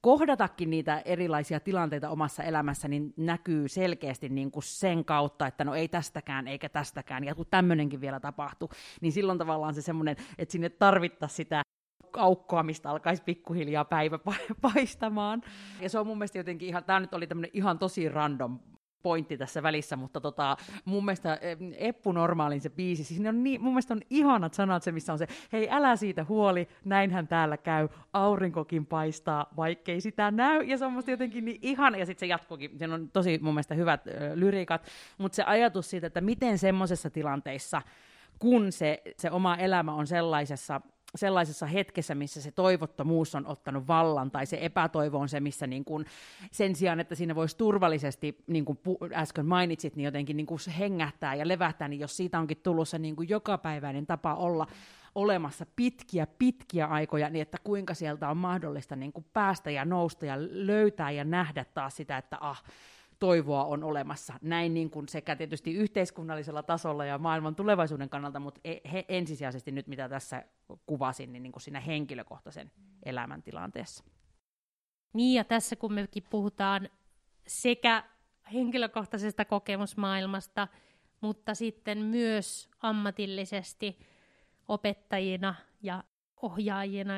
kohdatakin 0.00 0.70
niitä 0.70 1.02
erilaisia 1.04 1.60
tilanteita 1.60 2.10
omassa 2.10 2.42
elämässä, 2.42 2.88
niin 2.88 3.14
näkyy 3.16 3.68
selkeästi 3.68 4.28
niin 4.28 4.50
kuin 4.50 4.62
sen 4.62 5.04
kautta, 5.04 5.46
että 5.46 5.64
no 5.64 5.74
ei 5.74 5.88
tästäkään 5.88 6.48
eikä 6.48 6.68
tästäkään, 6.68 7.24
ja 7.24 7.34
kun 7.34 7.46
tämmöinenkin 7.50 8.00
vielä 8.00 8.20
tapahtuu, 8.20 8.70
niin 9.00 9.12
silloin 9.12 9.38
tavallaan 9.38 9.74
se 9.74 9.82
semmoinen, 9.82 10.16
että 10.38 10.52
sinne 10.52 10.68
tarvittaisiin 10.68 11.36
sitä 11.36 11.62
aukkoa, 12.16 12.62
mistä 12.62 12.90
alkaisi 12.90 13.22
pikkuhiljaa 13.22 13.84
päivä 13.84 14.18
paistamaan. 14.72 15.42
Ja 15.80 15.88
se 15.88 15.98
on 15.98 16.06
mun 16.06 16.18
mielestä 16.18 16.38
jotenkin 16.38 16.68
ihan, 16.68 16.84
tämä 16.84 17.00
nyt 17.00 17.14
oli 17.14 17.26
tämmöinen 17.26 17.50
ihan 17.54 17.78
tosi 17.78 18.08
random 18.08 18.58
pointti 19.02 19.38
tässä 19.38 19.62
välissä, 19.62 19.96
mutta 19.96 20.20
tota, 20.20 20.56
mun 20.84 21.04
mielestä 21.04 21.38
Eppu 21.78 22.12
Normaalin 22.12 22.60
se 22.60 22.70
biisi, 22.70 23.04
siis 23.04 23.26
on 23.28 23.44
niin, 23.44 23.62
mun 23.62 23.72
mielestä 23.72 23.94
on 23.94 24.00
ihanat 24.10 24.54
sanat 24.54 24.82
se, 24.82 24.92
missä 24.92 25.12
on 25.12 25.18
se, 25.18 25.26
hei 25.52 25.68
älä 25.70 25.96
siitä 25.96 26.24
huoli, 26.24 26.68
näinhän 26.84 27.28
täällä 27.28 27.56
käy, 27.56 27.88
aurinkokin 28.12 28.86
paistaa, 28.86 29.46
vaikkei 29.56 30.00
sitä 30.00 30.30
näy, 30.30 30.62
ja 30.62 30.78
se 30.78 30.84
on 30.84 30.92
musta 30.92 31.10
jotenkin 31.10 31.44
niin 31.44 31.58
ihana, 31.62 31.96
ja 31.96 32.06
sitten 32.06 32.20
se 32.20 32.30
jatkuukin, 32.30 32.78
se 32.78 32.88
on 32.88 33.10
tosi 33.12 33.38
mun 33.42 33.54
mielestä 33.54 33.74
hyvät 33.74 34.06
ö, 34.06 34.10
lyriikat, 34.34 34.86
mutta 35.18 35.36
se 35.36 35.42
ajatus 35.42 35.90
siitä, 35.90 36.06
että 36.06 36.20
miten 36.20 36.58
semmoisessa 36.58 37.10
tilanteissa, 37.10 37.82
kun 38.38 38.72
se, 38.72 39.02
se 39.16 39.30
oma 39.30 39.56
elämä 39.56 39.94
on 39.94 40.06
sellaisessa 40.06 40.80
sellaisessa 41.14 41.66
hetkessä, 41.66 42.14
missä 42.14 42.42
se 42.42 42.50
toivottomuus 42.50 43.34
on 43.34 43.46
ottanut 43.46 43.88
vallan, 43.88 44.30
tai 44.30 44.46
se 44.46 44.58
epätoivo 44.60 45.18
on 45.18 45.28
se, 45.28 45.40
missä 45.40 45.66
niin 45.66 45.84
kuin, 45.84 46.06
sen 46.50 46.76
sijaan, 46.76 47.00
että 47.00 47.14
siinä 47.14 47.34
voisi 47.34 47.56
turvallisesti, 47.56 48.38
niin 48.46 48.64
kuin 48.64 48.78
äsken 49.12 49.46
mainitsit, 49.46 49.96
niin 49.96 50.04
jotenkin 50.04 50.36
niin 50.36 50.46
kuin 50.46 50.60
hengähtää 50.78 51.34
ja 51.34 51.48
levähtää, 51.48 51.88
niin 51.88 52.00
jos 52.00 52.16
siitä 52.16 52.38
onkin 52.38 52.60
tullut 52.62 52.88
se 52.88 52.98
niin 52.98 53.16
kuin 53.16 53.28
jokapäiväinen 53.28 54.06
tapa 54.06 54.34
olla 54.34 54.66
olemassa 55.14 55.66
pitkiä, 55.76 56.26
pitkiä 56.38 56.86
aikoja, 56.86 57.30
niin 57.30 57.42
että 57.42 57.58
kuinka 57.64 57.94
sieltä 57.94 58.28
on 58.28 58.36
mahdollista 58.36 58.96
niin 58.96 59.12
kuin 59.12 59.26
päästä 59.32 59.70
ja 59.70 59.84
nousta 59.84 60.26
ja 60.26 60.34
löytää 60.50 61.10
ja 61.10 61.24
nähdä 61.24 61.64
taas 61.64 61.96
sitä, 61.96 62.18
että 62.18 62.36
ah, 62.40 62.62
toivoa 63.22 63.64
on 63.64 63.84
olemassa. 63.84 64.34
Näin 64.40 64.74
niin 64.74 64.90
kuin 64.90 65.08
sekä 65.08 65.36
tietysti 65.36 65.74
yhteiskunnallisella 65.74 66.62
tasolla 66.62 67.04
ja 67.04 67.18
maailman 67.18 67.54
tulevaisuuden 67.54 68.08
kannalta, 68.08 68.40
mutta 68.40 68.60
e, 68.64 68.76
he, 68.92 69.04
ensisijaisesti 69.08 69.72
nyt 69.72 69.86
mitä 69.86 70.08
tässä 70.08 70.44
kuvasin, 70.86 71.32
niin, 71.32 71.42
niin 71.42 71.52
kuin 71.52 71.62
siinä 71.62 71.80
henkilökohtaisen 71.80 72.70
elämäntilanteessa. 73.02 74.04
Niin 75.12 75.34
ja 75.34 75.44
tässä 75.44 75.76
kun 75.76 75.92
mekin 75.92 76.22
puhutaan 76.30 76.88
sekä 77.46 78.04
henkilökohtaisesta 78.52 79.44
kokemusmaailmasta, 79.44 80.68
mutta 81.20 81.54
sitten 81.54 81.98
myös 81.98 82.70
ammatillisesti 82.80 83.98
opettajina 84.68 85.54
ja 85.82 86.04
ohjaajina. 86.42 87.14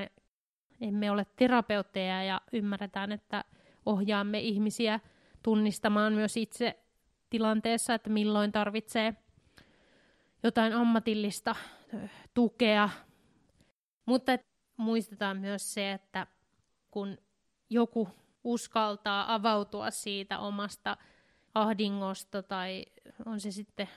Emme 0.80 1.10
ole 1.10 1.26
terapeutteja 1.36 2.24
ja 2.24 2.40
ymmärretään, 2.52 3.12
että 3.12 3.44
ohjaamme 3.86 4.40
ihmisiä– 4.40 5.00
tunnistamaan 5.44 6.12
myös 6.12 6.36
itse 6.36 6.78
tilanteessa, 7.30 7.94
että 7.94 8.10
milloin 8.10 8.52
tarvitsee 8.52 9.14
jotain 10.42 10.72
ammatillista 10.72 11.54
tukea. 12.34 12.88
Mutta 14.06 14.32
muistetaan 14.76 15.36
myös 15.36 15.74
se, 15.74 15.92
että 15.92 16.26
kun 16.90 17.18
joku 17.70 18.08
uskaltaa 18.44 19.34
avautua 19.34 19.90
siitä 19.90 20.38
omasta 20.38 20.96
ahdingosta 21.54 22.42
tai 22.42 22.84
on 23.26 23.40
se 23.40 23.50
sitten 23.50 23.88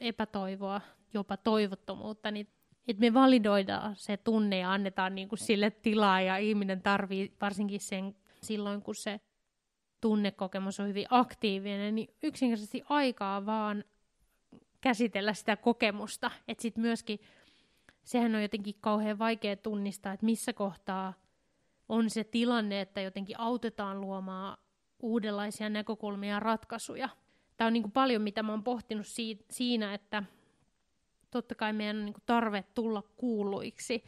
epätoivoa, 0.00 0.80
jopa 1.14 1.36
toivottomuutta, 1.36 2.30
niin 2.30 2.48
että 2.88 3.00
me 3.00 3.14
validoidaan 3.14 3.96
se 3.96 4.16
tunne 4.16 4.58
ja 4.58 4.72
annetaan 4.72 5.14
niin 5.14 5.28
kuin 5.28 5.38
sille 5.38 5.70
tilaa 5.70 6.20
ja 6.20 6.36
ihminen 6.36 6.82
tarvii 6.82 7.36
varsinkin 7.40 7.80
sen 7.80 8.16
silloin, 8.42 8.82
kun 8.82 8.94
se 8.94 9.20
tunnekokemus 10.06 10.80
on 10.80 10.88
hyvin 10.88 11.06
aktiivinen, 11.10 11.94
niin 11.94 12.14
yksinkertaisesti 12.22 12.82
aikaa 12.88 13.46
vaan 13.46 13.84
käsitellä 14.80 15.34
sitä 15.34 15.56
kokemusta. 15.56 16.30
Että 16.48 16.62
sitten 16.62 16.82
myöskin, 16.82 17.20
sehän 18.04 18.34
on 18.34 18.42
jotenkin 18.42 18.74
kauhean 18.80 19.18
vaikea 19.18 19.56
tunnistaa, 19.56 20.12
että 20.12 20.26
missä 20.26 20.52
kohtaa 20.52 21.14
on 21.88 22.10
se 22.10 22.24
tilanne, 22.24 22.80
että 22.80 23.00
jotenkin 23.00 23.40
autetaan 23.40 24.00
luomaan 24.00 24.58
uudenlaisia 25.02 25.68
näkökulmia 25.68 26.30
ja 26.30 26.40
ratkaisuja. 26.40 27.08
Tämä 27.56 27.66
on 27.66 27.72
niin 27.72 27.82
kuin 27.82 27.92
paljon, 27.92 28.22
mitä 28.22 28.42
mä 28.42 28.52
oon 28.52 28.64
pohtinut 28.64 29.06
siinä, 29.50 29.94
että 29.94 30.22
totta 31.30 31.54
kai 31.54 31.72
meidän 31.72 31.96
on 31.96 32.04
niin 32.04 32.14
kuin 32.14 32.24
tarve 32.26 32.64
tulla 32.74 33.02
kuuluiksi. 33.02 34.04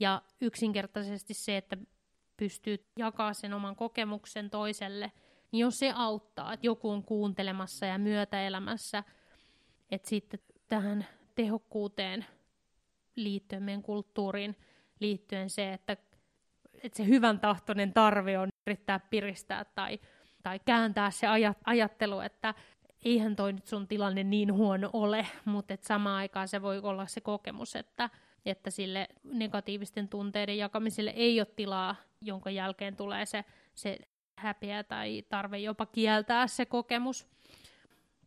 Ja 0.00 0.22
yksinkertaisesti 0.40 1.34
se, 1.34 1.56
että 1.56 1.76
pystyy 2.36 2.84
jakaa 2.96 3.34
sen 3.34 3.54
oman 3.54 3.76
kokemuksen 3.76 4.50
toiselle, 4.50 5.12
niin 5.52 5.60
jos 5.60 5.78
se 5.78 5.92
auttaa, 5.96 6.52
että 6.52 6.66
joku 6.66 6.90
on 6.90 7.04
kuuntelemassa 7.04 7.86
ja 7.86 7.98
myötäelämässä, 7.98 9.04
että 9.90 10.08
sitten 10.08 10.40
tähän 10.68 11.06
tehokkuuteen 11.34 12.26
liittyen, 13.16 13.62
meidän 13.62 13.82
kulttuuriin 13.82 14.56
liittyen 15.00 15.50
se, 15.50 15.72
että, 15.72 15.96
että 16.82 16.96
se 16.96 17.06
hyvän 17.06 17.40
tahtoinen 17.40 17.92
tarve 17.92 18.38
on 18.38 18.48
yrittää 18.66 19.00
piristää 19.00 19.64
tai, 19.64 20.00
tai 20.42 20.58
kääntää 20.64 21.10
se 21.10 21.26
ajat, 21.26 21.58
ajattelu, 21.64 22.20
että 22.20 22.54
eihän 23.04 23.36
toi 23.36 23.52
nyt 23.52 23.66
sun 23.66 23.88
tilanne 23.88 24.24
niin 24.24 24.52
huono 24.52 24.90
ole, 24.92 25.26
mutta 25.44 25.74
et 25.74 25.84
samaan 25.84 26.16
aikaan 26.16 26.48
se 26.48 26.62
voi 26.62 26.78
olla 26.78 27.06
se 27.06 27.20
kokemus, 27.20 27.76
että, 27.76 28.10
että 28.46 28.70
sille 28.70 29.08
negatiivisten 29.24 30.08
tunteiden 30.08 30.58
jakamiselle 30.58 31.10
ei 31.10 31.40
ole 31.40 31.46
tilaa, 31.56 31.96
jonka 32.20 32.50
jälkeen 32.50 32.96
tulee 32.96 33.26
se, 33.26 33.44
se 33.74 33.98
häpeä 34.42 34.84
tai 34.84 35.24
tarve 35.28 35.58
jopa 35.58 35.86
kieltää 35.86 36.46
se 36.46 36.66
kokemus. 36.66 37.26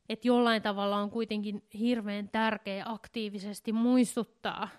Että 0.09 0.27
jollain 0.27 0.61
tavalla 0.61 0.97
on 0.97 1.11
kuitenkin 1.11 1.63
hirveän 1.79 2.29
tärkeä 2.29 2.83
aktiivisesti 2.87 3.71
muistuttaa 3.71 4.69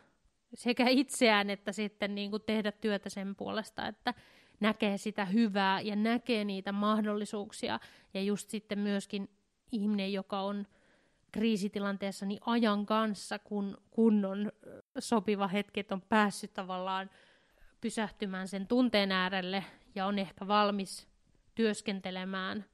sekä 0.55 0.88
itseään 0.88 1.50
että 1.50 1.73
sitten 1.73 2.14
niin 2.14 2.31
kuin 2.31 2.43
tehdä 2.47 2.73
työtä 2.73 3.11
sen 3.11 3.37
puolesta, 3.37 3.87
että 3.87 4.14
näkee 4.61 4.99
sitä 4.99 5.25
hyvää 5.25 5.81
ja 5.81 5.97
näkee 5.97 6.45
niitä 6.45 6.73
mahdollisuuksia 6.73 7.81
ja 8.14 8.23
just 8.23 8.50
sitten 8.50 8.78
myöskin 8.78 9.31
ihminen, 9.73 10.12
joka 10.12 10.40
on 10.40 10.66
kriisitilanteessa 11.33 12.26
niin 12.26 12.40
ajan 12.47 12.87
kanssa, 12.87 13.38
kun, 13.38 13.78
kun 13.90 14.25
on 14.25 14.52
sopiva 14.99 15.49
hetki, 15.49 15.81
että 15.81 15.95
on 15.95 16.02
päässyt 16.02 16.55
tavallaan 16.55 17.11
pysähtymään 17.81 18.49
sen 18.49 18.66
tunteen 18.66 19.12
äärelle 19.12 19.64
ja 19.95 20.07
on 20.07 20.19
ehkä 20.19 20.49
valmis 20.49 21.09
työskentelemään 21.56 22.64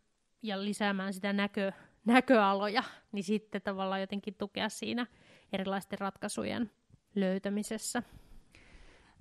ja 0.42 0.64
lisäämään 0.64 1.12
sitä 1.12 1.32
näkö, 1.32 1.72
näköaloja, 2.04 2.82
niin 3.12 3.24
sitten 3.24 3.62
tavallaan 3.62 4.00
jotenkin 4.00 4.34
tukea 4.34 4.68
siinä 4.68 5.06
erilaisten 5.52 5.98
ratkaisujen 5.98 6.70
löytämisessä. 7.14 8.02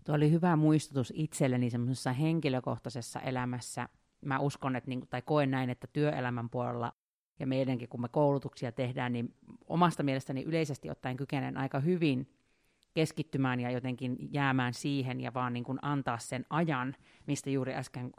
Tuo 0.06 0.15
oli 0.15 0.32
hyvä 0.32 0.56
muistutus 0.56 1.13
itselleni 1.15 1.70
semmoisessa 1.70 2.13
henkilökohtaisessa 2.13 3.20
elämässä. 3.20 3.89
Mä 4.25 4.39
uskon, 4.39 4.75
että, 4.75 4.89
niin, 4.89 5.08
tai 5.10 5.22
koen 5.22 5.51
näin, 5.51 5.70
että 5.70 5.88
työelämän 5.94 6.50
puolella 6.50 6.94
ja 7.39 7.48
meidänkin, 7.48 7.89
kun 7.89 8.01
me 8.01 8.10
koulutuksia 8.10 8.72
tehdään, 8.72 9.13
niin 9.13 9.36
omasta 9.68 10.03
mielestäni 10.03 10.44
yleisesti 10.44 10.89
ottaen 10.89 11.18
kykenen 11.18 11.58
aika 11.58 11.80
hyvin 11.80 12.34
keskittymään 12.94 13.60
ja 13.60 13.72
jotenkin 13.72 14.18
jäämään 14.32 14.74
siihen 14.74 15.22
ja 15.22 15.34
vaan 15.34 15.54
niin 15.54 15.64
kuin 15.64 15.80
antaa 15.82 16.18
sen 16.18 16.46
ajan, 16.50 16.96
mistä 17.28 17.50
juuri 17.50 17.74
äsken 17.74 18.12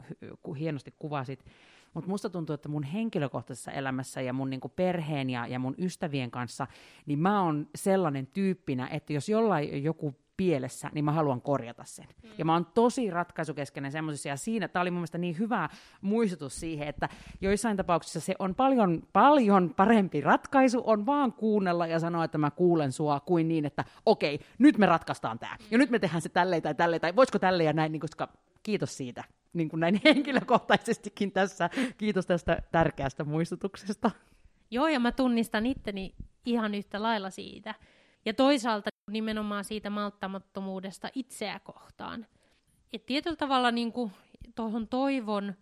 hienosti 0.59 0.93
kuvasit. 0.99 1.45
Mutta 1.93 2.09
musta 2.09 2.29
tuntuu, 2.29 2.53
että 2.53 2.69
mun 2.69 2.83
henkilökohtaisessa 2.83 3.71
elämässä 3.71 4.21
ja 4.21 4.33
mun 4.33 4.49
niinku 4.49 4.69
perheen 4.69 5.29
ja, 5.29 5.47
ja 5.47 5.59
mun 5.59 5.75
ystävien 5.77 6.31
kanssa, 6.31 6.67
niin 7.05 7.19
mä 7.19 7.43
oon 7.43 7.67
sellainen 7.75 8.27
tyyppinä, 8.27 8.87
että 8.87 9.13
jos 9.13 9.29
jollain 9.29 9.83
joku 9.83 10.15
pielessä, 10.43 10.89
niin 10.93 11.05
mä 11.05 11.11
haluan 11.11 11.41
korjata 11.41 11.83
sen. 11.83 12.05
Mm. 12.23 12.29
Ja 12.37 12.45
mä 12.45 12.53
oon 12.53 12.65
tosi 12.65 13.09
ratkaisukeskeinen 13.09 13.91
semmoisessa, 13.91 14.29
ja 14.29 14.37
siinä 14.37 14.67
tämä 14.67 14.81
oli 14.81 14.91
mun 14.91 14.99
mielestä 14.99 15.17
niin 15.17 15.39
hyvä 15.39 15.69
muistutus 16.01 16.59
siihen, 16.59 16.87
että 16.87 17.09
joissain 17.41 17.77
tapauksissa 17.77 18.19
se 18.19 18.35
on 18.39 18.55
paljon, 18.55 19.03
paljon 19.13 19.73
parempi 19.75 20.21
ratkaisu, 20.21 20.83
on 20.85 21.05
vaan 21.05 21.33
kuunnella 21.33 21.87
ja 21.87 21.99
sanoa, 21.99 22.23
että 22.23 22.37
mä 22.37 22.51
kuulen 22.51 22.91
sua, 22.91 23.19
kuin 23.19 23.47
niin, 23.47 23.65
että 23.65 23.83
okei, 24.05 24.39
nyt 24.59 24.77
me 24.77 24.85
ratkaistaan 24.85 25.39
tämä, 25.39 25.57
ja 25.71 25.77
nyt 25.77 25.89
me 25.89 25.99
tehdään 25.99 26.21
se 26.21 26.29
tälleen 26.29 26.61
tai 26.61 26.75
tälleen, 26.75 27.01
tai 27.01 27.15
voisiko 27.15 27.39
tälleen 27.39 27.67
ja 27.67 27.73
näin, 27.73 27.91
niin 27.91 27.99
koska 27.99 28.27
kiitos 28.63 28.97
siitä, 28.97 29.23
niin 29.53 29.69
kuin 29.69 29.79
näin 29.79 30.01
henkilökohtaisestikin 30.05 31.31
tässä, 31.31 31.69
kiitos 31.97 32.25
tästä 32.25 32.57
tärkeästä 32.71 33.23
muistutuksesta. 33.23 34.11
Joo, 34.71 34.87
ja 34.87 34.99
mä 34.99 35.11
tunnistan 35.11 35.65
itteni 35.65 36.15
ihan 36.45 36.75
yhtä 36.75 37.01
lailla 37.03 37.29
siitä. 37.29 37.75
Ja 38.25 38.33
toisaalta 38.33 38.92
nimenomaan 39.13 39.63
siitä 39.63 39.89
malttamattomuudesta 39.89 41.09
itseä 41.15 41.59
kohtaan. 41.59 42.27
Et 42.93 43.05
tietyllä 43.05 43.35
tavalla 43.35 43.71
niin 43.71 43.93
tuohon 44.55 44.87
toivon 44.87 45.53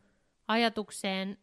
ajatukseen, 0.48 1.38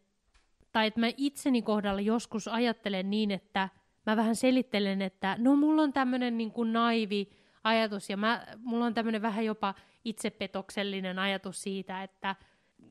tai 0.71 0.87
että 0.87 0.99
mä 0.99 1.07
itseni 1.17 1.61
kohdalla 1.61 2.01
joskus 2.01 2.47
ajattelen 2.47 3.09
niin, 3.09 3.31
että 3.31 3.69
mä 4.05 4.15
vähän 4.15 4.35
selittelen, 4.35 5.01
että 5.01 5.35
no 5.39 5.55
mulla 5.55 5.81
on 5.81 5.93
tämmöinen 5.93 6.37
niin 6.37 6.53
naivi 6.71 7.29
ajatus, 7.63 8.09
ja 8.09 8.17
mä, 8.17 8.47
mulla 8.57 8.85
on 8.85 8.93
tämmöinen 8.93 9.21
vähän 9.21 9.45
jopa 9.45 9.75
itsepetoksellinen 10.05 11.19
ajatus 11.19 11.61
siitä, 11.61 12.03
että, 12.03 12.35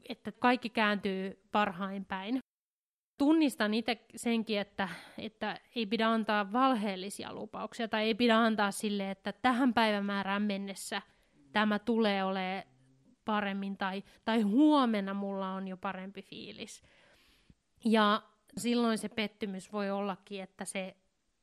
että 0.08 0.32
kaikki 0.32 0.70
kääntyy 0.70 1.42
parhain 1.52 2.04
päin 2.04 2.40
tunnistan 3.18 3.74
itse 3.74 4.04
senkin, 4.16 4.58
että, 4.58 4.88
että 5.18 5.60
ei 5.76 5.86
pidä 5.86 6.08
antaa 6.08 6.52
valheellisia 6.52 7.32
lupauksia 7.32 7.88
tai 7.88 8.04
ei 8.04 8.14
pidä 8.14 8.36
antaa 8.38 8.70
sille, 8.70 9.10
että 9.10 9.32
tähän 9.32 9.74
päivämäärään 9.74 10.42
mennessä 10.42 11.02
tämä 11.52 11.78
tulee 11.78 12.24
olemaan 12.24 12.62
paremmin 13.24 13.76
tai, 13.76 14.04
tai 14.24 14.42
huomenna 14.42 15.14
mulla 15.14 15.52
on 15.52 15.68
jo 15.68 15.76
parempi 15.76 16.22
fiilis. 16.22 16.82
Ja 17.84 18.22
silloin 18.56 18.98
se 18.98 19.08
pettymys 19.08 19.72
voi 19.72 19.90
ollakin, 19.90 20.42
että 20.42 20.64
se, 20.64 20.96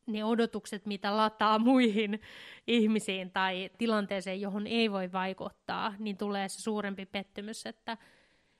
ne 0.06 0.24
odotukset, 0.24 0.86
mitä 0.86 1.18
lataa 1.18 1.60
muihin 1.60 2.22
ihmisiin 2.68 3.32
tai 3.32 3.70
tilanteeseen, 3.78 4.42
johon 4.42 4.68
ei 4.68 4.92
voi 4.92 5.12
vaikuttaa, 5.12 5.94
niin 6.00 6.18
tulee 6.18 6.50
se 6.50 6.62
suurempi 6.62 7.06
pettymys, 7.06 7.66
että, 7.66 7.98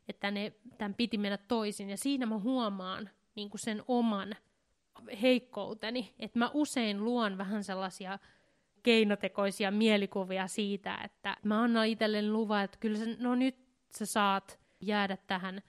että 0.08 0.32
ne, 0.32 0.54
tämän 0.78 0.94
piti 0.94 1.18
mennä 1.18 1.38
toisin. 1.38 1.90
Ja 1.90 1.98
siinä 1.98 2.26
mä 2.26 2.40
huomaan 2.40 3.10
niin 3.36 3.50
kuin 3.50 3.60
sen 3.60 3.84
oman 3.88 4.36
heikkouteni, 5.22 6.14
että 6.20 6.40
mä 6.40 6.52
usein 6.54 7.04
luon 7.04 7.38
vähän 7.38 7.64
sellaisia 7.64 8.20
keinotekoisia 8.84 9.72
mielikuvia 9.72 10.48
siitä, 10.48 10.98
että 11.04 11.38
mä 11.44 11.62
annan 11.62 11.88
itselleni 11.88 12.32
luvan, 12.32 12.64
että 12.64 12.78
kyllä 12.80 12.98
se, 12.98 13.18
no 13.20 13.36
nyt 13.36 13.56
sä 13.98 14.06
saat 14.06 14.60
jäädä 14.82 15.18
tähän 15.28 15.62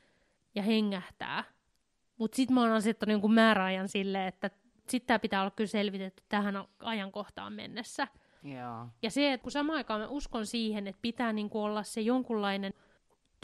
ja 0.55 0.63
hengähtää. 0.63 1.45
Mutta 2.19 2.37
sitten 2.37 2.55
mä 2.55 2.63
oon 2.63 2.73
asettanut 2.73 3.13
jonkun 3.13 3.35
määräajan 3.35 3.89
sille, 3.89 4.27
että 4.27 4.51
sitten 4.89 5.07
tämä 5.07 5.19
pitää 5.19 5.41
olla 5.41 5.51
kyllä 5.51 5.69
selvitetty 5.69 6.23
tähän 6.29 6.65
ajankohtaan 6.79 7.53
mennessä. 7.53 8.09
Joo. 8.43 8.87
Ja 9.03 9.11
se, 9.11 9.33
että 9.33 9.43
kun 9.43 9.53
samaan 9.53 9.77
aikaan 9.77 10.01
mä 10.01 10.09
uskon 10.09 10.47
siihen, 10.47 10.87
että 10.87 11.03
pitää 11.03 11.33
niinku 11.33 11.63
olla 11.63 11.83
se 11.83 12.01
jonkunlainen 12.01 12.75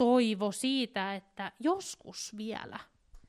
toivo 0.03 0.51
siitä, 0.51 1.15
että 1.15 1.51
joskus 1.59 2.37
vielä 2.37 2.79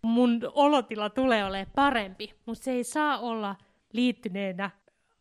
mun 0.02 0.40
olotila 0.54 1.10
tulee 1.10 1.44
olemaan 1.44 1.72
parempi, 1.74 2.34
mutta 2.46 2.64
se 2.64 2.70
ei 2.70 2.84
saa 2.84 3.18
olla 3.18 3.56
liittyneenä 3.92 4.70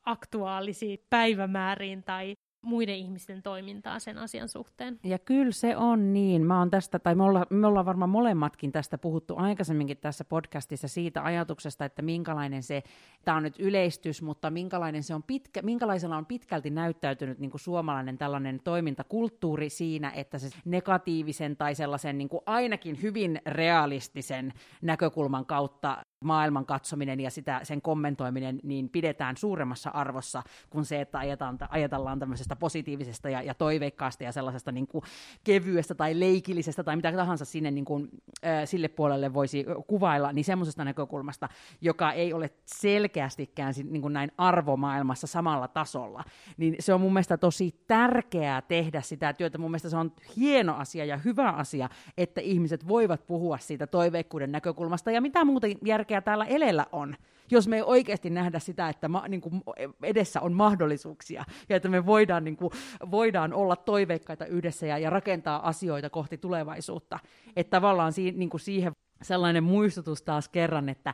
aktuaalisiin 0.05 0.99
päivämääriin 1.09 2.03
tai 2.03 2.35
muiden 2.63 2.95
ihmisten 2.95 3.43
toimintaa 3.43 3.99
sen 3.99 4.17
asian 4.17 4.49
suhteen. 4.49 4.99
Ja 5.03 5.19
kyllä 5.19 5.51
se 5.51 5.77
on 5.77 6.13
niin. 6.13 6.45
Mä 6.45 6.59
oon 6.59 6.69
tästä, 6.69 6.99
tai 6.99 7.15
me, 7.15 7.23
olla, 7.23 7.45
me 7.49 7.67
ollaan 7.67 7.85
varmaan 7.85 8.09
molemmatkin 8.09 8.71
tästä 8.71 8.97
puhuttu 8.97 9.35
aikaisemminkin 9.37 9.97
tässä 9.97 10.25
podcastissa 10.25 10.87
siitä 10.87 11.23
ajatuksesta, 11.23 11.85
että 11.85 12.01
minkälainen 12.01 12.63
se, 12.63 12.83
tämä 13.25 13.37
on 13.37 13.43
nyt 13.43 13.59
yleistys, 13.59 14.21
mutta 14.21 14.49
minkälainen 14.49 15.03
se 15.03 15.15
on 15.15 15.23
pitkä, 15.23 15.61
minkälaisella 15.61 16.17
on 16.17 16.25
pitkälti 16.25 16.69
näyttäytynyt 16.69 17.39
niin 17.39 17.51
kuin 17.51 17.61
suomalainen 17.61 18.17
tällainen 18.17 18.59
toimintakulttuuri 18.63 19.69
siinä, 19.69 20.11
että 20.11 20.37
se 20.37 20.49
negatiivisen 20.65 21.57
tai 21.57 21.75
sellaisen 21.75 22.17
niin 22.17 22.29
kuin 22.29 22.41
ainakin 22.45 23.01
hyvin 23.01 23.41
realistisen 23.45 24.53
näkökulman 24.81 25.45
kautta 25.45 26.05
maailman 26.23 26.65
katsominen 26.65 27.19
ja 27.19 27.31
sitä, 27.31 27.59
sen 27.63 27.81
kommentoiminen 27.81 28.59
niin 28.63 28.89
pidetään 28.89 29.37
suuremmassa 29.37 29.89
arvossa 29.89 30.43
kuin 30.69 30.85
se, 30.85 31.01
että 31.01 31.19
ajetaan, 31.19 31.57
ajatellaan 31.69 32.19
tämmöisestä 32.19 32.52
positiivisesta 32.55 33.29
ja, 33.29 33.41
ja 33.41 33.53
toiveikkaasta 33.53 34.23
ja 34.23 34.31
sellaisesta 34.31 34.71
niin 34.71 34.87
kuin 34.87 35.03
kevyestä 35.43 35.95
tai 35.95 36.19
leikillisestä 36.19 36.83
tai 36.83 36.95
mitä 36.95 37.11
tahansa 37.11 37.45
sinne 37.45 37.71
niin 37.71 37.85
kuin, 37.85 38.09
äh, 38.45 38.61
sille 38.65 38.87
puolelle 38.87 39.33
voisi 39.33 39.65
kuvailla, 39.87 40.33
niin 40.33 40.45
semmoisesta 40.45 40.85
näkökulmasta, 40.85 41.49
joka 41.81 42.11
ei 42.11 42.33
ole 42.33 42.49
selkeästikään 42.65 43.73
niin 43.89 44.01
kuin 44.01 44.13
näin 44.13 44.31
arvomaailmassa 44.37 45.27
samalla 45.27 45.67
tasolla, 45.67 46.23
niin 46.57 46.75
se 46.79 46.93
on 46.93 47.01
mun 47.01 47.13
mielestä 47.13 47.37
tosi 47.37 47.75
tärkeää 47.87 48.61
tehdä 48.61 49.01
sitä 49.01 49.33
työtä. 49.33 49.57
Mun 49.57 49.71
mielestä 49.71 49.89
se 49.89 49.97
on 49.97 50.11
hieno 50.37 50.75
asia 50.75 51.05
ja 51.05 51.17
hyvä 51.17 51.49
asia, 51.49 51.89
että 52.17 52.41
ihmiset 52.41 52.87
voivat 52.87 53.27
puhua 53.27 53.57
siitä 53.57 53.87
toiveikkuuden 53.87 54.51
näkökulmasta 54.51 55.11
ja 55.11 55.21
mitä 55.21 55.45
muuta 55.45 55.67
järkeä 55.85 56.21
täällä 56.21 56.45
elellä 56.45 56.85
on, 56.91 57.15
jos 57.51 57.67
me 57.67 57.75
ei 57.75 57.81
oikeasti 57.81 58.29
nähdä 58.29 58.59
sitä, 58.59 58.89
että 58.89 59.07
ma, 59.07 59.27
niin 59.27 59.41
kuin 59.41 59.63
edessä 60.03 60.41
on 60.41 60.53
mahdollisuuksia 60.53 61.45
ja 61.69 61.75
että 61.75 61.89
me 61.89 62.05
voidaan, 62.05 62.43
niin 62.43 62.57
kuin, 62.57 62.71
voidaan 63.11 63.53
olla 63.53 63.75
toiveikkaita 63.75 64.45
yhdessä 64.45 64.85
ja, 64.85 64.97
ja 64.97 65.09
rakentaa 65.09 65.67
asioita 65.67 66.09
kohti 66.09 66.37
tulevaisuutta. 66.37 67.19
Että 67.55 67.71
tavallaan 67.71 68.13
si, 68.13 68.31
niin 68.31 68.49
kuin 68.49 68.61
siihen 68.61 68.93
sellainen 69.21 69.63
muistutus 69.63 70.21
taas 70.21 70.49
kerran, 70.49 70.89
että 70.89 71.13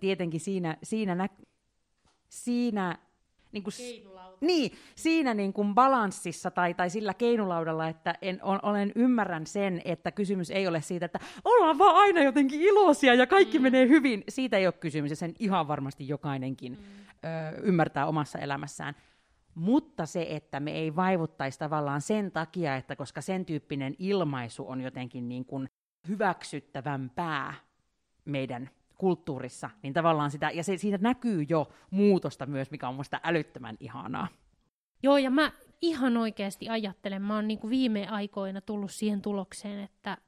tietenkin 0.00 0.40
siinä, 0.40 0.76
siinä, 0.82 1.14
nä, 1.14 1.28
siinä 2.28 2.98
niin 3.52 3.62
kuin, 3.62 3.74
niin, 4.40 4.72
siinä 4.94 5.34
niin 5.34 5.52
kuin 5.52 5.74
balanssissa 5.74 6.50
tai, 6.50 6.74
tai 6.74 6.90
sillä 6.90 7.14
keinulaudalla, 7.14 7.88
että 7.88 8.14
en, 8.22 8.38
on, 8.42 8.58
olen 8.62 8.92
ymmärrän 8.94 9.46
sen, 9.46 9.82
että 9.84 10.12
kysymys 10.12 10.50
ei 10.50 10.68
ole 10.68 10.82
siitä, 10.82 11.06
että 11.06 11.20
ollaan 11.44 11.78
vaan 11.78 11.96
aina 11.96 12.22
jotenkin 12.22 12.60
iloisia 12.60 13.14
ja 13.14 13.26
kaikki 13.26 13.58
mm. 13.58 13.62
menee 13.62 13.88
hyvin. 13.88 14.24
Siitä 14.28 14.56
ei 14.56 14.66
ole 14.66 14.72
kysymys 14.72 15.10
ja 15.10 15.16
sen 15.16 15.34
ihan 15.38 15.68
varmasti 15.68 16.08
jokainenkin 16.08 16.72
mm. 16.72 16.78
ö, 17.24 17.60
ymmärtää 17.62 18.06
omassa 18.06 18.38
elämässään. 18.38 18.94
Mutta 19.54 20.06
se, 20.06 20.26
että 20.30 20.60
me 20.60 20.72
ei 20.72 20.96
vaivuttaisi 20.96 21.58
tavallaan 21.58 22.00
sen 22.00 22.32
takia, 22.32 22.76
että 22.76 22.96
koska 22.96 23.20
sen 23.20 23.46
tyyppinen 23.46 23.94
ilmaisu 23.98 24.68
on 24.68 24.80
jotenkin 24.80 25.28
niin 25.28 25.44
kuin 25.44 25.68
hyväksyttävämpää 26.08 27.54
meidän 28.24 28.70
kulttuurissa, 28.98 29.70
niin 29.82 29.92
tavallaan 29.92 30.30
sitä, 30.30 30.50
ja 30.50 30.64
se, 30.64 30.76
siitä 30.76 30.98
näkyy 31.00 31.42
jo 31.48 31.68
muutosta 31.90 32.46
myös, 32.46 32.70
mikä 32.70 32.88
on 32.88 32.94
musta 32.94 33.20
älyttömän 33.24 33.76
ihanaa. 33.80 34.28
Joo, 35.02 35.16
ja 35.16 35.30
mä 35.30 35.52
ihan 35.82 36.16
oikeasti 36.16 36.68
ajattelen, 36.68 37.22
mä 37.22 37.34
oon 37.34 37.48
niin 37.48 37.58
kuin 37.58 37.70
viime 37.70 38.08
aikoina 38.08 38.60
tullut 38.60 38.90
siihen 38.90 39.22
tulokseen, 39.22 39.80
että 39.80 40.18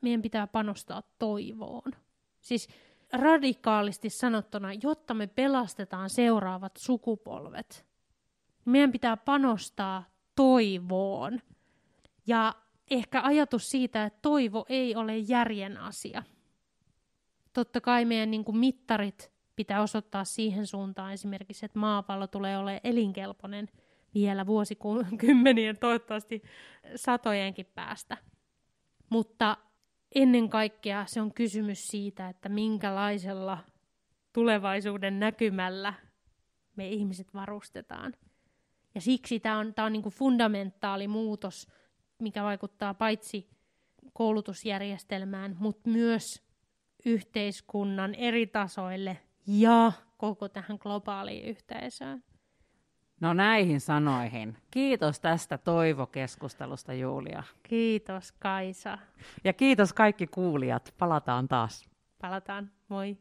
meidän 0.00 0.22
pitää 0.22 0.46
panostaa 0.46 1.02
toivoon. 1.18 1.92
Siis 2.40 2.68
radikaalisti 3.12 4.10
sanottuna, 4.10 4.68
jotta 4.82 5.14
me 5.14 5.26
pelastetaan 5.26 6.10
seuraavat 6.10 6.76
sukupolvet, 6.76 7.86
meidän 8.64 8.92
pitää 8.92 9.16
panostaa 9.16 10.04
toivoon. 10.36 11.40
Ja 12.26 12.54
ehkä 12.90 13.22
ajatus 13.22 13.70
siitä, 13.70 14.04
että 14.04 14.18
toivo 14.22 14.66
ei 14.68 14.96
ole 14.96 15.18
järjen 15.18 15.76
asia. 15.76 16.22
Totta 17.52 17.80
kai 17.80 18.04
meidän 18.04 18.30
niin 18.30 18.44
kuin 18.44 18.58
mittarit 18.58 19.32
pitää 19.56 19.82
osoittaa 19.82 20.24
siihen 20.24 20.66
suuntaan 20.66 21.12
esimerkiksi, 21.12 21.66
että 21.66 21.78
maapallo 21.78 22.26
tulee 22.26 22.58
olemaan 22.58 22.80
elinkelpoinen 22.84 23.68
vielä 24.14 24.46
vuosikymmenien, 24.46 25.78
toivottavasti 25.78 26.42
satojenkin 26.96 27.66
päästä. 27.74 28.16
Mutta 29.08 29.56
ennen 30.14 30.48
kaikkea 30.48 31.06
se 31.06 31.20
on 31.20 31.34
kysymys 31.34 31.88
siitä, 31.88 32.28
että 32.28 32.48
minkälaisella 32.48 33.58
tulevaisuuden 34.32 35.20
näkymällä 35.20 35.94
me 36.76 36.88
ihmiset 36.88 37.34
varustetaan. 37.34 38.14
Ja 38.94 39.00
siksi 39.00 39.40
tämä 39.40 39.58
on, 39.58 39.74
tää 39.74 39.84
on 39.84 39.92
niinku 39.92 40.10
fundamentaali 40.10 41.08
muutos, 41.08 41.68
mikä 42.18 42.42
vaikuttaa 42.42 42.94
paitsi 42.94 43.50
koulutusjärjestelmään, 44.12 45.56
mutta 45.58 45.90
myös 45.90 46.51
yhteiskunnan 47.04 48.14
eri 48.14 48.46
tasoille 48.46 49.18
ja 49.46 49.92
koko 50.16 50.48
tähän 50.48 50.78
globaaliin 50.80 51.44
yhteisöön. 51.44 52.24
No 53.20 53.32
näihin 53.34 53.80
sanoihin. 53.80 54.56
Kiitos 54.70 55.20
tästä 55.20 55.58
toivokeskustelusta, 55.58 56.94
Julia. 56.94 57.42
Kiitos 57.62 58.32
Kaisa. 58.32 58.98
Ja 59.44 59.52
kiitos 59.52 59.92
kaikki 59.92 60.26
kuulijat. 60.26 60.94
Palataan 60.98 61.48
taas. 61.48 61.90
Palataan. 62.20 62.70
Moi. 62.88 63.16